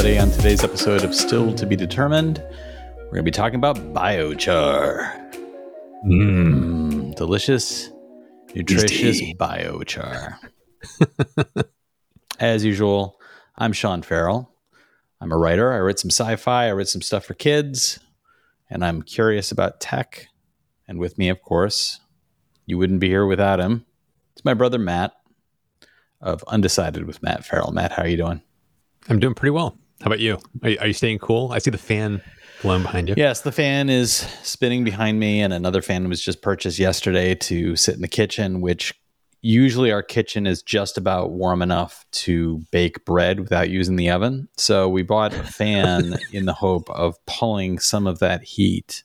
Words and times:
everybody. 0.00 0.18
On 0.18 0.34
today's 0.34 0.64
episode 0.64 1.04
of 1.04 1.14
Still 1.14 1.52
to 1.52 1.66
Be 1.66 1.76
Determined, 1.76 2.38
we're 2.38 3.10
going 3.10 3.16
to 3.16 3.22
be 3.22 3.30
talking 3.30 3.56
about 3.56 3.76
biochar. 3.92 5.30
Mmm, 6.06 7.14
delicious, 7.16 7.90
nutritious 8.54 9.20
biochar. 9.34 10.36
As 12.40 12.64
usual, 12.64 13.20
I'm 13.58 13.74
Sean 13.74 14.00
Ferrell. 14.00 14.50
I'm 15.20 15.32
a 15.32 15.36
writer. 15.36 15.70
I 15.70 15.80
write 15.80 15.98
some 15.98 16.10
sci 16.10 16.34
fi, 16.36 16.68
I 16.68 16.72
write 16.72 16.88
some 16.88 17.02
stuff 17.02 17.26
for 17.26 17.34
kids, 17.34 17.98
and 18.70 18.82
I'm 18.82 19.02
curious 19.02 19.52
about 19.52 19.82
tech. 19.82 20.28
And 20.88 20.98
with 20.98 21.18
me, 21.18 21.28
of 21.28 21.42
course, 21.42 22.00
you 22.64 22.78
wouldn't 22.78 23.00
be 23.00 23.08
here 23.08 23.26
without 23.26 23.60
him. 23.60 23.84
It's 24.32 24.46
my 24.46 24.54
brother 24.54 24.78
Matt 24.78 25.12
of 26.22 26.42
Undecided 26.44 27.06
with 27.06 27.22
Matt 27.22 27.44
Ferrell. 27.44 27.72
Matt, 27.72 27.92
how 27.92 28.04
are 28.04 28.08
you 28.08 28.16
doing? 28.16 28.40
I'm 29.06 29.20
doing 29.20 29.34
pretty 29.34 29.50
well. 29.50 29.76
How 30.00 30.06
about 30.06 30.20
you? 30.20 30.38
Are, 30.62 30.70
you? 30.70 30.78
are 30.80 30.86
you 30.86 30.92
staying 30.92 31.18
cool? 31.18 31.52
I 31.52 31.58
see 31.58 31.70
the 31.70 31.78
fan 31.78 32.22
blowing 32.62 32.82
behind 32.82 33.08
you. 33.08 33.14
Yes, 33.18 33.42
the 33.42 33.52
fan 33.52 33.90
is 33.90 34.26
spinning 34.42 34.82
behind 34.82 35.20
me, 35.20 35.42
and 35.42 35.52
another 35.52 35.82
fan 35.82 36.08
was 36.08 36.22
just 36.22 36.40
purchased 36.40 36.78
yesterday 36.78 37.34
to 37.34 37.76
sit 37.76 37.96
in 37.96 38.00
the 38.00 38.08
kitchen, 38.08 38.62
which 38.62 38.94
usually 39.42 39.90
our 39.92 40.02
kitchen 40.02 40.46
is 40.46 40.62
just 40.62 40.96
about 40.96 41.32
warm 41.32 41.60
enough 41.60 42.06
to 42.12 42.62
bake 42.70 43.04
bread 43.04 43.40
without 43.40 43.68
using 43.68 43.96
the 43.96 44.10
oven. 44.10 44.48
So 44.56 44.88
we 44.88 45.02
bought 45.02 45.34
a 45.34 45.42
fan 45.42 46.16
in 46.32 46.46
the 46.46 46.54
hope 46.54 46.88
of 46.90 47.16
pulling 47.26 47.78
some 47.78 48.06
of 48.06 48.18
that 48.20 48.42
heat 48.42 49.04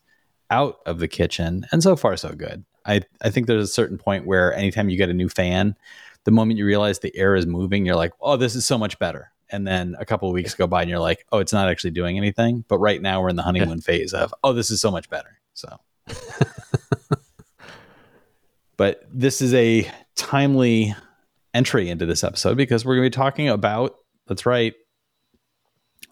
out 0.49 0.77
of 0.85 0.99
the 0.99 1.07
kitchen. 1.07 1.66
And 1.71 1.84
so 1.84 1.96
far, 1.96 2.16
so 2.16 2.32
good. 2.34 2.63
I, 2.85 3.02
I 3.21 3.32
think 3.32 3.48
there's 3.48 3.63
a 3.63 3.73
certain 3.73 3.98
point 3.98 4.26
where 4.26 4.54
anytime 4.54 4.90
you 4.90 4.98
get 4.98 5.09
a 5.09 5.13
new 5.13 5.30
fan, 5.30 5.76
the 6.23 6.32
moment 6.32 6.57
you 6.57 6.66
realize 6.66 6.99
the 6.99 7.16
air 7.16 7.35
is 7.35 7.46
moving, 7.46 7.85
you're 7.85 7.96
like, 7.96 8.13
oh, 8.21 8.38
this 8.38 8.55
is 8.55 8.65
so 8.65 8.77
much 8.77 8.99
better. 8.99 9.32
And 9.51 9.68
then 9.68 9.96
a 9.99 10.05
couple 10.05 10.27
of 10.27 10.34
weeks 10.34 10.55
go 10.55 10.68
by 10.68 10.82
and 10.82 10.90
you're 10.90 10.99
like, 10.99 11.26
oh, 11.32 11.40
it's 11.40 11.54
not 11.54 11.70
actually 11.70 11.91
doing 11.91 12.18
anything. 12.18 12.65
But 12.68 12.79
right 12.79 13.01
now 13.01 13.21
we're 13.21 13.29
in 13.29 13.35
the 13.35 13.43
honeymoon 13.43 13.82
phase 13.82 14.13
of, 14.13 14.34
oh, 14.43 14.54
this 14.54 14.71
is 14.71 14.82
so 14.82 14.91
much 14.91 15.10
better. 15.10 15.40
So, 15.54 15.79
but 18.77 19.04
this 19.12 19.41
is 19.41 19.54
a 19.54 19.90
timely 20.15 20.96
entry 21.54 21.90
into 21.90 22.05
this 22.05 22.24
episode 22.24 22.57
because 22.57 22.85
we're 22.85 22.96
going 22.96 23.05
to 23.05 23.15
be 23.15 23.21
talking 23.21 23.49
about, 23.49 23.96
that's 24.27 24.46
right, 24.46 24.74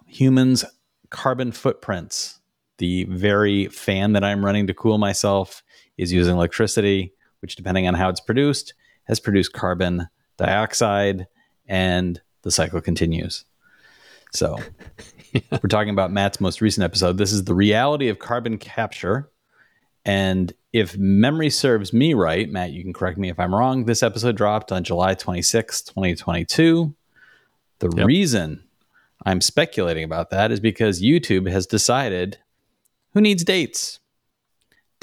humans' 0.08 0.64
carbon 1.09 1.52
footprints. 1.52 2.40
The 2.78 3.06
very 3.06 3.68
fan 3.68 4.14
that 4.14 4.23
I'm 4.23 4.44
running 4.44 4.68
to 4.68 4.73
cool 4.73 4.97
myself 4.97 5.64
is 5.97 6.12
using 6.12 6.36
electricity, 6.36 7.14
which, 7.42 7.56
depending 7.56 7.88
on 7.88 7.94
how 7.94 8.09
it's 8.09 8.20
produced, 8.20 8.73
has 9.06 9.20
produced 9.20 9.53
carbon 9.53 10.08
dioxide, 10.38 11.28
and 11.68 12.22
the 12.44 12.52
cycle 12.52 12.80
continues. 12.80 13.46
So, 14.32 14.60
yeah. 15.34 15.42
we're 15.52 15.70
talking 15.70 15.90
about 15.90 16.12
Matt's 16.12 16.40
most 16.40 16.62
recent 16.62 16.84
episode. 16.84 17.18
This 17.18 17.32
is 17.32 17.44
the 17.44 17.56
reality 17.56 18.10
of 18.10 18.20
carbon 18.20 18.58
capture. 18.58 19.30
And 20.06 20.54
if 20.74 20.98
memory 20.98 21.50
serves 21.50 21.94
me 21.94 22.14
right, 22.14 22.50
Matt, 22.50 22.72
you 22.72 22.84
can 22.84 22.94
correct 22.94 23.18
me 23.18 23.30
if 23.30 23.40
I'm 23.40 23.54
wrong. 23.54 23.86
This 23.86 24.04
episode 24.04 24.36
dropped 24.36 24.72
on 24.72 24.84
July 24.84 25.14
26, 25.14 25.82
2022. 25.84 26.94
The 27.80 27.90
yep. 27.96 28.06
reason 28.06 28.64
I'm 29.26 29.42
speculating 29.42 30.04
about 30.04 30.30
that 30.32 30.52
is 30.52 30.60
because 30.60 31.02
YouTube 31.02 31.50
has 31.50 31.66
decided 31.66 32.38
who 33.14 33.22
needs 33.22 33.44
dates? 33.44 34.00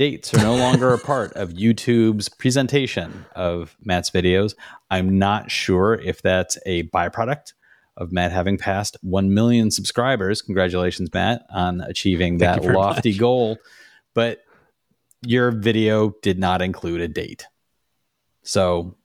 Dates 0.00 0.32
are 0.32 0.38
no 0.38 0.56
longer 0.56 0.94
a 0.94 0.98
part 0.98 1.30
of 1.34 1.50
YouTube's 1.50 2.30
presentation 2.30 3.26
of 3.36 3.76
Matt's 3.84 4.08
videos. 4.08 4.54
I'm 4.90 5.18
not 5.18 5.50
sure 5.50 5.92
if 5.92 6.22
that's 6.22 6.56
a 6.64 6.84
byproduct 6.84 7.52
of 7.98 8.10
Matt 8.10 8.32
having 8.32 8.56
passed 8.56 8.96
1 9.02 9.34
million 9.34 9.70
subscribers. 9.70 10.40
Congratulations, 10.40 11.12
Matt, 11.12 11.42
on 11.50 11.82
achieving 11.82 12.38
Thank 12.38 12.62
that 12.62 12.72
lofty 12.72 13.10
much. 13.10 13.18
goal. 13.18 13.58
But 14.14 14.38
your 15.20 15.50
video 15.50 16.14
did 16.22 16.38
not 16.38 16.62
include 16.62 17.02
a 17.02 17.08
date. 17.08 17.46
So 18.42 18.96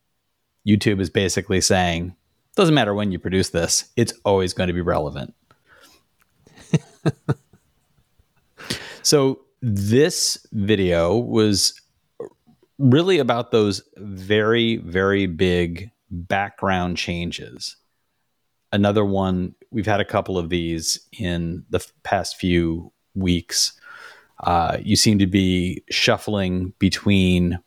YouTube 0.66 1.01
is 1.01 1.09
basically 1.09 1.59
saying, 1.59 2.16
doesn't 2.56 2.73
matter 2.73 2.94
when 2.94 3.12
you 3.12 3.19
produce 3.19 3.50
this, 3.50 3.91
it's 3.97 4.13
always 4.23 4.53
going 4.53 4.67
to 4.67 4.73
be 4.73 4.79
relevant. 4.79 5.33
so 9.03 9.44
this 9.67 10.45
video 10.51 11.17
was 11.17 11.81
really 12.77 13.17
about 13.17 13.49
those 13.49 13.81
very, 13.97 14.77
very 14.77 15.25
big 15.25 15.89
background 16.11 16.97
changes. 16.97 17.75
Another 18.71 19.03
one, 19.03 19.55
we've 19.71 19.87
had 19.87 19.99
a 19.99 20.05
couple 20.05 20.37
of 20.37 20.49
these 20.49 20.99
in 21.17 21.65
the 21.71 21.83
past 22.03 22.37
few 22.37 22.91
weeks. 23.15 23.73
Uh, 24.43 24.77
you 24.83 24.95
seem 24.95 25.17
to 25.17 25.25
be 25.25 25.83
shuffling 25.89 26.73
between 26.77 27.57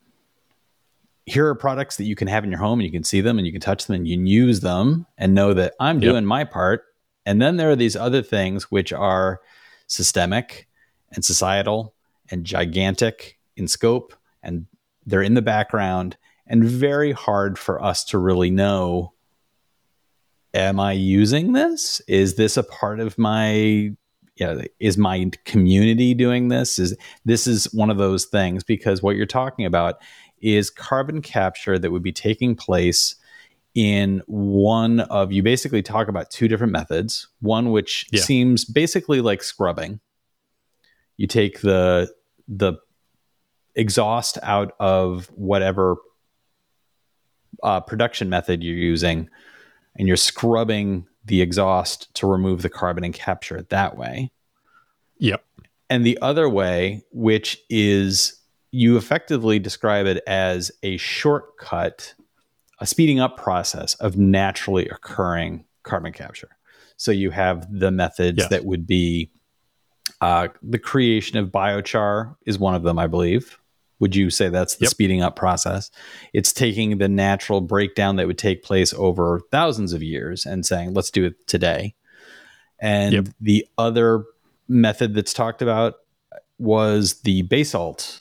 here 1.26 1.48
are 1.48 1.54
products 1.56 1.96
that 1.96 2.04
you 2.04 2.14
can 2.14 2.28
have 2.28 2.44
in 2.44 2.50
your 2.50 2.60
home 2.60 2.78
and 2.78 2.86
you 2.86 2.92
can 2.92 3.02
see 3.02 3.20
them 3.20 3.38
and 3.38 3.46
you 3.46 3.52
can 3.52 3.60
touch 3.60 3.86
them 3.86 3.96
and 3.96 4.06
you 4.06 4.16
can 4.16 4.26
use 4.28 4.60
them 4.60 5.04
and 5.18 5.34
know 5.34 5.52
that 5.52 5.74
I'm 5.80 5.98
doing 5.98 6.24
my 6.24 6.44
part. 6.44 6.84
And 7.26 7.42
then 7.42 7.56
there 7.56 7.70
are 7.70 7.76
these 7.76 7.96
other 7.96 8.22
things 8.22 8.70
which 8.70 8.92
are 8.92 9.40
systemic 9.88 10.67
and 11.12 11.24
societal 11.24 11.94
and 12.30 12.44
gigantic 12.44 13.38
in 13.56 13.68
scope 13.68 14.14
and 14.42 14.66
they're 15.06 15.22
in 15.22 15.34
the 15.34 15.42
background 15.42 16.16
and 16.46 16.64
very 16.64 17.12
hard 17.12 17.58
for 17.58 17.82
us 17.82 18.04
to 18.04 18.18
really 18.18 18.50
know 18.50 19.12
am 20.54 20.80
i 20.80 20.92
using 20.92 21.52
this? 21.52 22.00
Is 22.08 22.36
this 22.36 22.56
a 22.56 22.62
part 22.62 23.00
of 23.00 23.18
my 23.18 23.92
yeah 24.36 24.62
is 24.80 24.96
my 24.96 25.30
community 25.44 26.14
doing 26.14 26.48
this? 26.48 26.78
Is 26.78 26.96
this 27.24 27.46
is 27.46 27.72
one 27.72 27.90
of 27.90 27.98
those 27.98 28.24
things 28.24 28.64
because 28.64 29.02
what 29.02 29.16
you're 29.16 29.26
talking 29.26 29.66
about 29.66 29.96
is 30.40 30.70
carbon 30.70 31.20
capture 31.20 31.78
that 31.78 31.90
would 31.90 32.02
be 32.02 32.12
taking 32.12 32.54
place 32.54 33.16
in 33.74 34.22
one 34.26 35.00
of 35.00 35.32
you 35.32 35.42
basically 35.42 35.82
talk 35.82 36.08
about 36.08 36.30
two 36.30 36.48
different 36.48 36.72
methods. 36.72 37.28
One 37.40 37.70
which 37.70 38.06
yeah. 38.10 38.22
seems 38.22 38.64
basically 38.64 39.20
like 39.20 39.42
scrubbing 39.42 40.00
you 41.18 41.26
take 41.26 41.60
the 41.60 42.10
the 42.48 42.74
exhaust 43.74 44.38
out 44.42 44.74
of 44.80 45.26
whatever 45.34 45.96
uh, 47.62 47.80
production 47.80 48.30
method 48.30 48.62
you're 48.62 48.74
using 48.74 49.28
and 49.96 50.08
you're 50.08 50.16
scrubbing 50.16 51.06
the 51.24 51.42
exhaust 51.42 52.12
to 52.14 52.26
remove 52.26 52.62
the 52.62 52.70
carbon 52.70 53.04
and 53.04 53.12
capture 53.12 53.56
it 53.56 53.68
that 53.68 53.96
way. 53.96 54.30
Yep. 55.18 55.44
And 55.90 56.06
the 56.06 56.18
other 56.22 56.48
way, 56.48 57.02
which 57.12 57.58
is 57.68 58.40
you 58.70 58.96
effectively 58.96 59.58
describe 59.58 60.06
it 60.06 60.22
as 60.26 60.70
a 60.82 60.96
shortcut, 60.96 62.14
a 62.80 62.86
speeding 62.86 63.20
up 63.20 63.36
process 63.36 63.94
of 63.94 64.16
naturally 64.16 64.88
occurring 64.88 65.64
carbon 65.82 66.12
capture. 66.12 66.50
So 66.96 67.10
you 67.10 67.30
have 67.30 67.66
the 67.70 67.90
methods 67.90 68.38
yes. 68.38 68.50
that 68.50 68.64
would 68.64 68.86
be 68.86 69.30
uh, 70.20 70.48
the 70.62 70.78
creation 70.78 71.38
of 71.38 71.48
biochar 71.48 72.36
is 72.46 72.58
one 72.58 72.74
of 72.74 72.82
them, 72.82 72.98
I 72.98 73.06
believe. 73.06 73.58
Would 74.00 74.14
you 74.14 74.30
say 74.30 74.48
that's 74.48 74.76
the 74.76 74.84
yep. 74.84 74.90
speeding 74.90 75.22
up 75.22 75.34
process? 75.34 75.90
It's 76.32 76.52
taking 76.52 76.98
the 76.98 77.08
natural 77.08 77.60
breakdown 77.60 78.16
that 78.16 78.26
would 78.26 78.38
take 78.38 78.62
place 78.62 78.94
over 78.94 79.40
thousands 79.50 79.92
of 79.92 80.02
years 80.02 80.46
and 80.46 80.64
saying, 80.64 80.94
let's 80.94 81.10
do 81.10 81.24
it 81.24 81.46
today. 81.48 81.94
And 82.78 83.12
yep. 83.12 83.28
the 83.40 83.66
other 83.76 84.24
method 84.68 85.14
that's 85.14 85.32
talked 85.32 85.62
about 85.62 85.94
was 86.58 87.20
the 87.22 87.42
basalt 87.42 88.20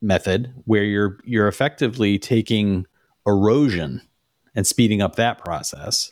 method, 0.00 0.52
where 0.64 0.84
you're 0.84 1.18
you're 1.24 1.48
effectively 1.48 2.18
taking 2.18 2.86
erosion 3.26 4.00
and 4.54 4.66
speeding 4.66 5.02
up 5.02 5.16
that 5.16 5.44
process. 5.44 6.10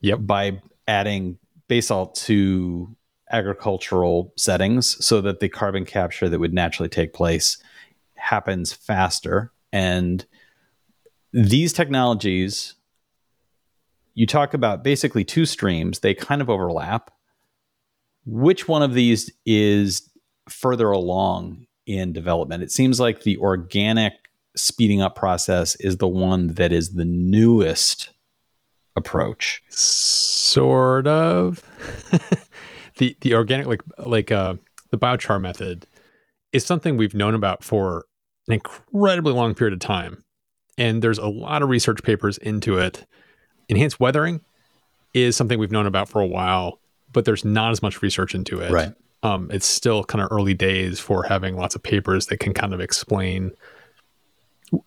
Yep. 0.00 0.20
By 0.22 0.60
adding 0.86 1.38
basalt 1.68 2.14
to 2.16 2.94
agricultural 3.30 4.32
settings 4.36 5.04
so 5.04 5.20
that 5.20 5.40
the 5.40 5.48
carbon 5.48 5.84
capture 5.84 6.28
that 6.28 6.38
would 6.38 6.54
naturally 6.54 6.88
take 6.88 7.12
place 7.12 7.58
happens 8.14 8.72
faster. 8.72 9.52
And 9.72 10.24
these 11.32 11.72
technologies, 11.72 12.74
you 14.14 14.26
talk 14.26 14.54
about 14.54 14.84
basically 14.84 15.24
two 15.24 15.46
streams, 15.46 16.00
they 16.00 16.14
kind 16.14 16.40
of 16.40 16.48
overlap. 16.48 17.10
Which 18.26 18.68
one 18.68 18.82
of 18.82 18.94
these 18.94 19.30
is 19.44 20.08
further 20.48 20.90
along 20.90 21.66
in 21.86 22.12
development? 22.12 22.62
It 22.62 22.70
seems 22.70 23.00
like 23.00 23.22
the 23.22 23.36
organic 23.38 24.14
speeding 24.56 25.02
up 25.02 25.16
process 25.16 25.74
is 25.76 25.96
the 25.96 26.08
one 26.08 26.54
that 26.54 26.72
is 26.72 26.94
the 26.94 27.04
newest 27.04 28.10
approach. 28.96 29.62
Sort 29.68 31.06
of. 31.06 31.62
the 32.98 33.16
the 33.20 33.34
organic 33.34 33.66
like 33.66 33.82
like 33.98 34.30
uh 34.30 34.54
the 34.90 34.98
biochar 34.98 35.40
method 35.40 35.86
is 36.52 36.64
something 36.64 36.96
we've 36.96 37.14
known 37.14 37.34
about 37.34 37.64
for 37.64 38.06
an 38.46 38.54
incredibly 38.54 39.32
long 39.32 39.54
period 39.54 39.72
of 39.72 39.80
time 39.80 40.22
and 40.76 41.02
there's 41.02 41.18
a 41.18 41.26
lot 41.26 41.62
of 41.62 41.68
research 41.68 42.02
papers 42.02 42.38
into 42.38 42.78
it 42.78 43.06
enhanced 43.68 43.98
weathering 43.98 44.40
is 45.14 45.36
something 45.36 45.58
we've 45.58 45.72
known 45.72 45.86
about 45.86 46.08
for 46.08 46.20
a 46.20 46.26
while 46.26 46.78
but 47.14 47.24
there's 47.24 47.46
not 47.46 47.70
as 47.70 47.80
much 47.80 48.02
research 48.02 48.34
into 48.34 48.60
it. 48.60 48.70
Right. 48.70 48.92
Um, 49.22 49.50
it's 49.50 49.64
still 49.64 50.04
kind 50.04 50.22
of 50.22 50.28
early 50.30 50.52
days 50.52 51.00
for 51.00 51.22
having 51.22 51.56
lots 51.56 51.74
of 51.74 51.82
papers 51.82 52.26
that 52.26 52.40
can 52.40 52.52
kind 52.52 52.74
of 52.74 52.80
explain 52.80 53.52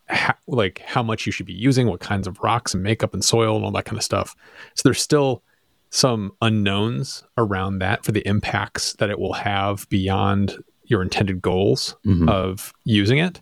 how, 0.06 0.36
like 0.45 0.80
how 0.86 1.01
much 1.01 1.25
you 1.25 1.31
should 1.31 1.48
be 1.48 1.54
using, 1.54 1.88
what 1.88 2.01
kinds 2.01 2.27
of 2.27 2.39
rocks 2.42 2.75
and 2.75 2.83
makeup 2.83 3.15
and 3.15 3.25
soil 3.25 3.56
and 3.56 3.65
all 3.65 3.71
that 3.71 3.86
kind 3.86 3.98
of 3.98 4.04
stuff. 4.04 4.36
So 4.75 4.81
there's 4.83 5.01
still 5.01 5.42
some 5.89 6.33
unknowns 6.41 7.23
around 7.37 7.79
that 7.79 8.03
for 8.03 8.11
the 8.11 8.25
impacts 8.27 8.93
that 8.93 9.09
it 9.09 9.19
will 9.19 9.33
have 9.33 9.87
beyond 9.89 10.61
your 10.85 11.01
intended 11.01 11.41
goals 11.41 11.95
Mhm. 12.05 12.29
of 12.29 12.73
using 12.85 13.17
it. 13.19 13.41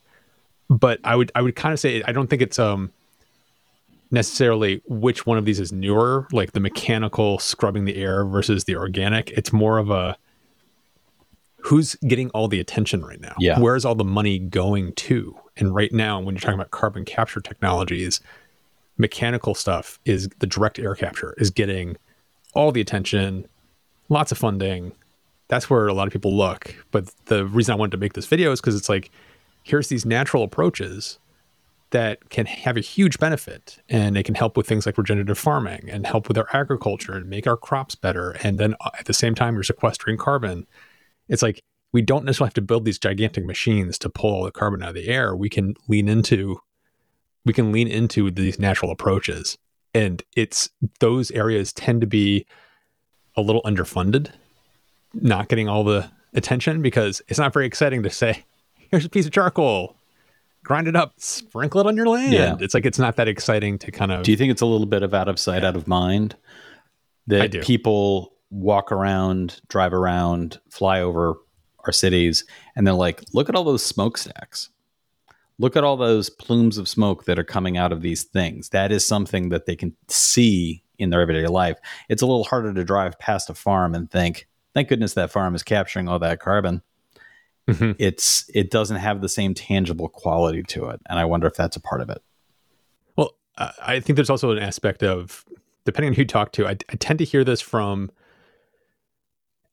But 0.69 1.00
I 1.03 1.15
would 1.15 1.31
I 1.36 1.42
would 1.42 1.56
kind 1.56 1.74
of 1.74 1.80
say 1.80 2.01
I 2.07 2.12
don't 2.12 2.27
think 2.30 2.42
it's 2.42 2.57
um 2.59 2.92
necessarily 4.12 4.81
which 4.88 5.25
one 5.25 5.38
of 5.38 5.45
these 5.45 5.59
is 5.59 5.71
newer, 5.71 6.27
like 6.31 6.51
the 6.53 6.59
mechanical 6.59 7.39
scrubbing 7.39 7.86
the 7.86 7.95
air 7.97 8.25
versus 8.25 8.63
the 8.65 8.75
organic. 8.75 9.31
It's 9.31 9.51
more 9.51 9.77
of 9.77 9.89
a 9.89 10.15
who's 11.57 11.95
getting 12.07 12.30
all 12.30 12.47
the 12.47 12.59
attention 12.59 13.03
right 13.03 13.19
now? 13.19 13.33
Yeah. 13.39 13.59
Where's 13.59 13.86
all 13.86 13.95
the 13.95 14.03
money 14.03 14.38
going 14.38 14.94
to? 14.94 15.36
And 15.57 15.74
right 15.74 15.92
now, 15.92 16.19
when 16.19 16.36
you're 16.36 16.42
talking 16.42 16.59
about 16.59 16.69
carbon 16.71 17.06
capture 17.06 17.42
technologies, 17.42 18.19
mechanical 18.97 19.56
stuff 19.56 20.00
is 20.06 20.30
the 20.39 20.47
direct 20.47 20.77
air 20.77 20.94
capture 20.95 21.33
is 21.38 21.50
getting 21.50 21.97
all 22.56 22.72
the 22.72 22.81
attention, 22.81 23.48
lots 24.10 24.31
of 24.31 24.38
funding. 24.38 24.94
That's 25.48 25.69
where 25.69 25.88
a 25.88 25.94
lot 25.94 26.07
of 26.07 26.13
people 26.13 26.36
look. 26.36 26.75
But 26.92 27.12
the 27.25 27.46
reason 27.46 27.74
I 27.74 27.78
wanted 27.78 27.92
to 27.92 27.98
make 27.98 28.13
this 28.13 28.25
video 28.25 28.52
is 28.52 28.60
because 28.60 28.75
it's 28.75 28.90
like, 28.90 29.12
here's 29.63 29.90
these 29.90 30.06
natural 30.06 30.44
approaches 30.44 31.19
that 31.92 32.30
can 32.30 32.46
have 32.46 32.78
a 32.78 32.81
huge 32.81 33.19
benefit 33.19 33.78
and 33.90 34.16
they 34.16 34.24
can 34.24 34.36
help 34.36 34.57
with 34.57 34.68
things 34.68 34.86
like 34.86 34.98
regenerative 34.98 35.38
farming 35.38 35.88
and 35.90 36.07
help 36.07 36.28
with 36.28 36.38
our 36.38 36.48
agriculture 36.52 37.13
and 37.13 37.30
make 37.30 37.46
our 37.46 37.57
crops 37.57 37.96
better. 37.96 38.31
And 38.44 38.57
then 38.57 38.75
uh, 38.81 38.90
at 38.98 39.06
the 39.06 39.13
same 39.13 39.36
time, 39.36 39.54
you're 39.54 39.63
sequestering 39.63 40.18
carbon. 40.18 40.66
It's 41.30 41.42
like 41.42 41.62
we 41.94 42.02
don't 42.02 42.25
necessarily 42.25 42.50
have 42.50 42.56
to 42.56 42.62
build 42.62 42.86
these 42.86 43.00
gigantic 43.00 43.46
machines 43.46 43.98
to 44.00 44.10
pull 44.10 44.34
all 44.34 44.44
the 44.44 44.52
carbon 44.52 44.84
out 44.84 44.90
of 44.90 44.96
the 44.96 45.07
air. 45.07 45.36
We 45.36 45.50
can 45.50 45.75
lean 45.88 46.10
into 46.10 46.60
we 47.46 47.54
can 47.54 47.72
lean 47.72 47.88
into 47.88 48.31
these 48.31 48.60
natural 48.60 48.92
approaches. 48.92 49.57
And 49.95 50.21
it's 50.36 50.69
those 51.00 51.31
areas 51.31 51.71
tend 51.71 52.01
to 52.01 52.07
be 52.07 52.45
a 53.38 53.42
little 53.42 53.62
underfunded, 53.63 54.30
not 55.13 55.47
getting 55.47 55.69
all 55.69 55.86
the 55.86 56.12
attention 56.33 56.81
because 56.81 57.21
it's 57.30 57.39
not 57.39 57.53
very 57.53 57.65
exciting 57.65 58.03
to 58.03 58.09
say, 58.09 58.44
here's 58.92 59.06
a 59.06 59.09
piece 59.09 59.25
of 59.25 59.31
charcoal, 59.31 59.95
grind 60.63 60.89
it 60.89 60.97
up, 60.97 61.13
sprinkle 61.18 61.80
it 61.80 61.88
on 61.88 61.95
your 61.95 62.07
land. 62.07 62.33
Yeah. 62.33 62.57
It's 62.59 62.74
like 62.74 62.86
it's 62.86 63.00
not 63.00 63.15
that 63.15 63.30
exciting 63.30 63.80
to 63.80 63.92
kind 63.92 64.12
of 64.12 64.24
Do 64.24 64.31
you 64.31 64.38
think 64.38 64.51
it's 64.51 64.62
a 64.62 64.65
little 64.65 64.86
bit 64.86 65.01
of 65.01 65.13
out 65.13 65.30
of 65.30 65.39
sight, 65.39 65.63
out 65.63 65.77
of 65.77 65.88
mind? 65.88 66.36
That 67.27 67.63
people 67.63 68.33
walk 68.51 68.92
around, 68.92 69.62
drive 69.69 69.94
around, 69.94 70.59
fly 70.69 71.01
over 71.01 71.36
our 71.86 71.92
cities, 71.92 72.44
and 72.75 72.86
they're 72.86 72.94
like, 72.94 73.24
look 73.33 73.50
at 73.50 73.56
all 73.56 73.63
those 73.63 73.83
smokestacks. 73.83 74.69
Look 75.57 75.75
at 75.75 75.84
all 75.84 75.98
those 75.98 76.30
plumes 76.30 76.78
of 76.78 76.88
smoke 76.90 77.25
that 77.25 77.40
are 77.40 77.44
coming 77.44 77.78
out 77.78 77.92
of 77.92 78.02
these 78.02 78.24
things. 78.24 78.69
That 78.69 78.92
is 78.92 79.06
something 79.06 79.50
that 79.50 79.66
they 79.66 79.75
can 79.75 79.96
see 80.07 80.84
in 80.98 81.10
their 81.10 81.22
everyday 81.22 81.48
life. 81.48 81.78
It's 82.10 82.22
a 82.22 82.25
little 82.25 82.44
harder 82.44 82.74
to 82.74 82.84
drive 82.84 83.18
past 83.19 83.50
a 83.50 83.54
farm 83.54 83.96
and 83.96 84.10
think, 84.10 84.48
thank 84.74 84.90
goodness 84.90 85.13
that 85.13 85.31
farm 85.31 85.56
is 85.56 85.63
capturing 85.63 86.07
all 86.07 86.19
that 86.19 86.40
carbon. 86.40 86.81
Mhm. 87.68 87.96
It's 87.98 88.50
it 88.54 88.69
doesn't 88.69 88.98
have 88.98 89.22
the 89.22 89.30
same 89.30 89.54
tangible 89.54 90.07
quality 90.10 90.62
to 90.63 90.86
it. 90.90 91.02
And 91.10 91.18
I 91.18 91.25
wonder 91.25 91.48
if 91.48 91.56
that's 91.56 91.75
a 91.75 91.81
part 91.81 92.02
of 92.02 92.10
it. 92.10 92.22
Well, 93.16 93.31
I 93.57 93.72
I 93.81 94.00
think 94.00 94.18
there's 94.18 94.30
also 94.30 94.52
an 94.52 94.60
aspect 94.60 95.04
of, 95.04 95.44
depending 95.84 96.10
on 96.10 96.16
who 96.16 96.22
you 96.22 96.28
talk 96.28 96.52
to, 96.54 96.68
I, 96.68 96.72
I 96.72 96.96
tend 97.00 97.19
to 97.19 97.25
hear 97.25 97.44
this 97.44 97.62
from 97.62 98.12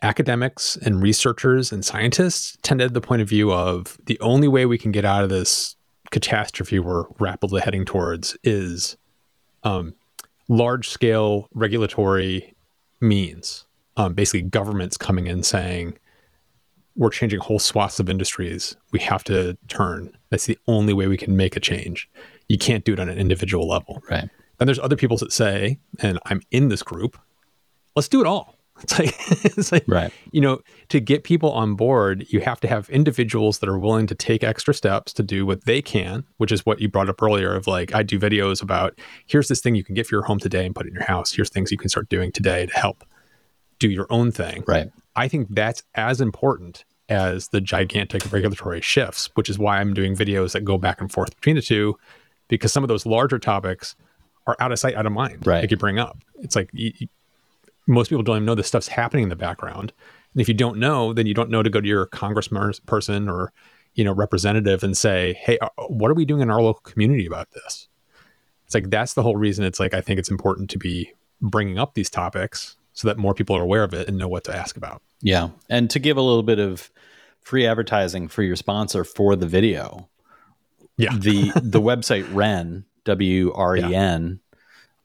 academics 0.03 0.77
and 0.77 1.01
researchers 1.01 1.73
and 1.73 1.85
scientists 1.85 2.57
tend 2.63 2.81
to 2.81 2.85
have 2.85 2.93
the 2.93 3.01
point 3.01 3.23
of 3.23 3.29
view 3.29 3.53
of 3.53 3.97
the 4.07 4.19
only 4.21 4.49
way 4.49 4.67
we 4.67 4.77
can 4.77 4.93
get 4.93 5.05
out 5.05 5.23
of 5.23 5.31
this 5.31 5.77
catastrophe 6.11 6.79
we're 6.79 7.05
rapidly 7.19 7.61
heading 7.61 7.85
towards 7.85 8.37
is 8.43 8.97
um, 9.63 9.95
large 10.49 10.89
scale 10.89 11.49
regulatory 11.55 12.55
means. 13.01 13.65
Um, 13.97 14.15
basically, 14.15 14.43
governments 14.43 14.97
coming 14.97 15.27
in 15.27 15.43
saying, 15.43 15.99
we're 16.97 17.11
changing 17.11 17.41
whole 17.41 17.59
swaths 17.59 18.01
of 18.01 18.11
industries. 18.11 18.77
We 18.93 19.01
have 19.01 19.25
to 19.25 19.57
turn. 19.69 20.17
That's 20.31 20.47
the 20.47 20.59
only 20.67 20.93
way 20.93 21.07
we 21.07 21.17
can 21.17 21.37
make 21.37 21.57
a 21.57 21.61
change. 21.61 22.11
You 22.49 22.59
can't 22.59 22.85
do 22.85 22.93
it 22.93 23.01
on 23.01 23.09
an 23.09 23.19
individual 23.19 23.67
level. 23.67 24.03
Right. 24.11 24.29
Then 24.59 24.67
there's 24.67 24.79
other 24.79 24.97
people 24.97 25.17
that 25.19 25.33
say, 25.33 25.79
and 26.01 26.19
I'm 26.27 26.43
in 26.51 26.69
this 26.69 26.83
group, 26.83 27.19
let's 27.97 28.09
do 28.09 28.21
it 28.21 28.27
all. 28.27 28.57
It's 28.83 28.99
like, 28.99 29.15
it's 29.57 29.73
like 29.73 29.85
Right. 29.87 30.13
you 30.33 30.41
know, 30.41 30.61
to 30.89 31.01
get 31.01 31.25
people 31.25 31.53
on 31.53 31.75
board, 31.75 32.27
you 32.29 32.41
have 32.41 32.61
to 32.61 32.69
have 32.69 32.89
individuals 32.91 33.59
that 33.61 33.69
are 33.69 33.79
willing 33.79 34.07
to 34.09 34.15
take 34.15 34.43
extra 34.45 34.75
steps 34.75 35.13
to 35.15 35.23
do 35.23 35.47
what 35.47 35.65
they 35.65 35.81
can, 35.83 36.25
which 36.39 36.53
is 36.53 36.67
what 36.67 36.81
you 36.81 36.89
brought 36.89 37.09
up 37.09 37.23
earlier 37.23 37.55
of 37.55 37.67
like, 37.67 37.95
I 37.95 38.03
do 38.03 38.19
videos 38.19 38.63
about 38.63 38.99
here's 39.27 39.49
this 39.49 39.61
thing 39.61 39.75
you 39.75 39.85
can 39.85 39.95
get 39.95 40.07
for 40.07 40.15
your 40.17 40.25
home 40.25 40.39
today 40.39 40.67
and 40.67 40.75
put 40.75 40.87
it 40.87 40.91
in 40.91 40.95
your 40.95 41.05
house. 41.05 41.33
Here's 41.33 41.49
things 41.51 41.71
you 41.71 41.79
can 41.79 41.89
start 41.89 42.09
doing 42.09 42.33
today 42.33 42.67
to 42.67 42.75
help 42.79 43.05
do 43.79 43.89
your 43.89 44.07
own 44.11 44.31
thing. 44.33 44.65
Right. 44.67 44.91
I 45.17 45.29
think 45.29 45.49
that's 45.51 45.83
as 45.95 46.21
important 46.21 46.85
as 47.09 47.49
the 47.49 47.61
gigantic 47.61 48.33
regulatory 48.33 48.81
shifts, 48.81 49.29
which 49.35 49.51
is 49.51 49.59
why 49.59 49.79
I'm 49.81 49.93
doing 49.93 50.15
videos 50.17 50.53
that 50.53 50.65
go 50.65 50.79
back 50.79 51.01
and 51.01 51.11
forth 51.13 51.35
between 51.37 51.57
the 51.57 51.63
two, 51.63 51.97
because 52.49 52.73
some 52.73 52.85
of 52.85 52.89
those 52.89 53.05
larger 53.05 53.39
topics 53.39 53.95
are 54.47 54.57
out 54.61 54.73
of 54.73 54.79
sight, 54.79 54.95
out 54.95 55.05
of 55.07 55.13
mind. 55.13 55.47
Right. 55.47 55.61
Like 55.61 55.71
you 55.71 55.77
bring 55.77 55.99
up, 55.99 56.19
it's 56.41 56.57
like 56.57 56.71
you, 56.73 56.93
you- 56.99 57.09
most 57.87 58.09
people 58.09 58.23
don't 58.23 58.37
even 58.37 58.45
know 58.47 58.55
this 58.55 58.69
stuff's 58.69 58.89
happening 58.89 59.25
in 59.25 59.29
the 59.29 59.37
background, 59.37 59.93
and 60.35 60.41
if 60.41 60.49
you 60.49 60.55
don't 60.55 60.79
know, 60.79 61.13
then 61.13 61.27
you 61.27 61.35
don't 61.35 61.51
know 61.51 61.63
to 61.63 61.71
go 61.71 61.81
to 61.81 61.89
your 61.89 62.07
congressman 62.07 62.73
person 62.87 63.29
or 63.29 63.53
you 63.95 64.05
know 64.05 64.13
representative 64.13 64.83
and 64.83 64.97
say, 64.97 65.35
"Hey, 65.35 65.59
uh, 65.59 65.69
what 65.89 66.11
are 66.11 66.15
we 66.15 66.25
doing 66.25 66.41
in 66.43 66.51
our 66.51 66.63
local 66.63 66.83
community 66.83 67.27
about 67.27 67.51
this?" 67.53 67.89
It's 68.67 68.75
like 68.75 68.91
that's 68.91 69.15
the 69.15 69.23
whole 69.23 69.37
reason. 69.37 69.65
It's 69.65 69.81
like 69.81 69.93
I 69.95 70.01
think 70.01 70.19
it's 70.19 70.31
important 70.31 70.71
to 70.71 70.79
be 70.79 71.13
bringing 71.41 71.79
up 71.79 71.95
these 71.95 72.09
topics 72.09 72.77
so 72.95 73.09
that 73.09 73.19
more 73.19 73.35
people 73.35 73.57
are 73.57 73.63
aware 73.63 73.83
of 73.85 73.93
it 73.95 74.09
and 74.09 74.17
know 74.17 74.29
what 74.29 74.45
to 74.45 74.55
ask 74.57 74.77
about. 74.77 75.03
Yeah. 75.21 75.49
And 75.69 75.91
to 75.91 75.99
give 75.99 76.17
a 76.17 76.23
little 76.23 76.43
bit 76.43 76.59
of 76.59 76.91
free 77.41 77.67
advertising 77.67 78.29
for 78.29 78.43
your 78.43 78.55
sponsor 78.57 79.03
for 79.05 79.35
the 79.35 79.47
video, 79.47 80.09
Yeah. 80.97 81.17
the 81.17 81.53
the 81.57 81.81
website 81.91 82.27
Wren, 82.35 82.85
W 83.05 83.53
R 83.53 83.77
E 83.77 83.95
N, 83.95 84.41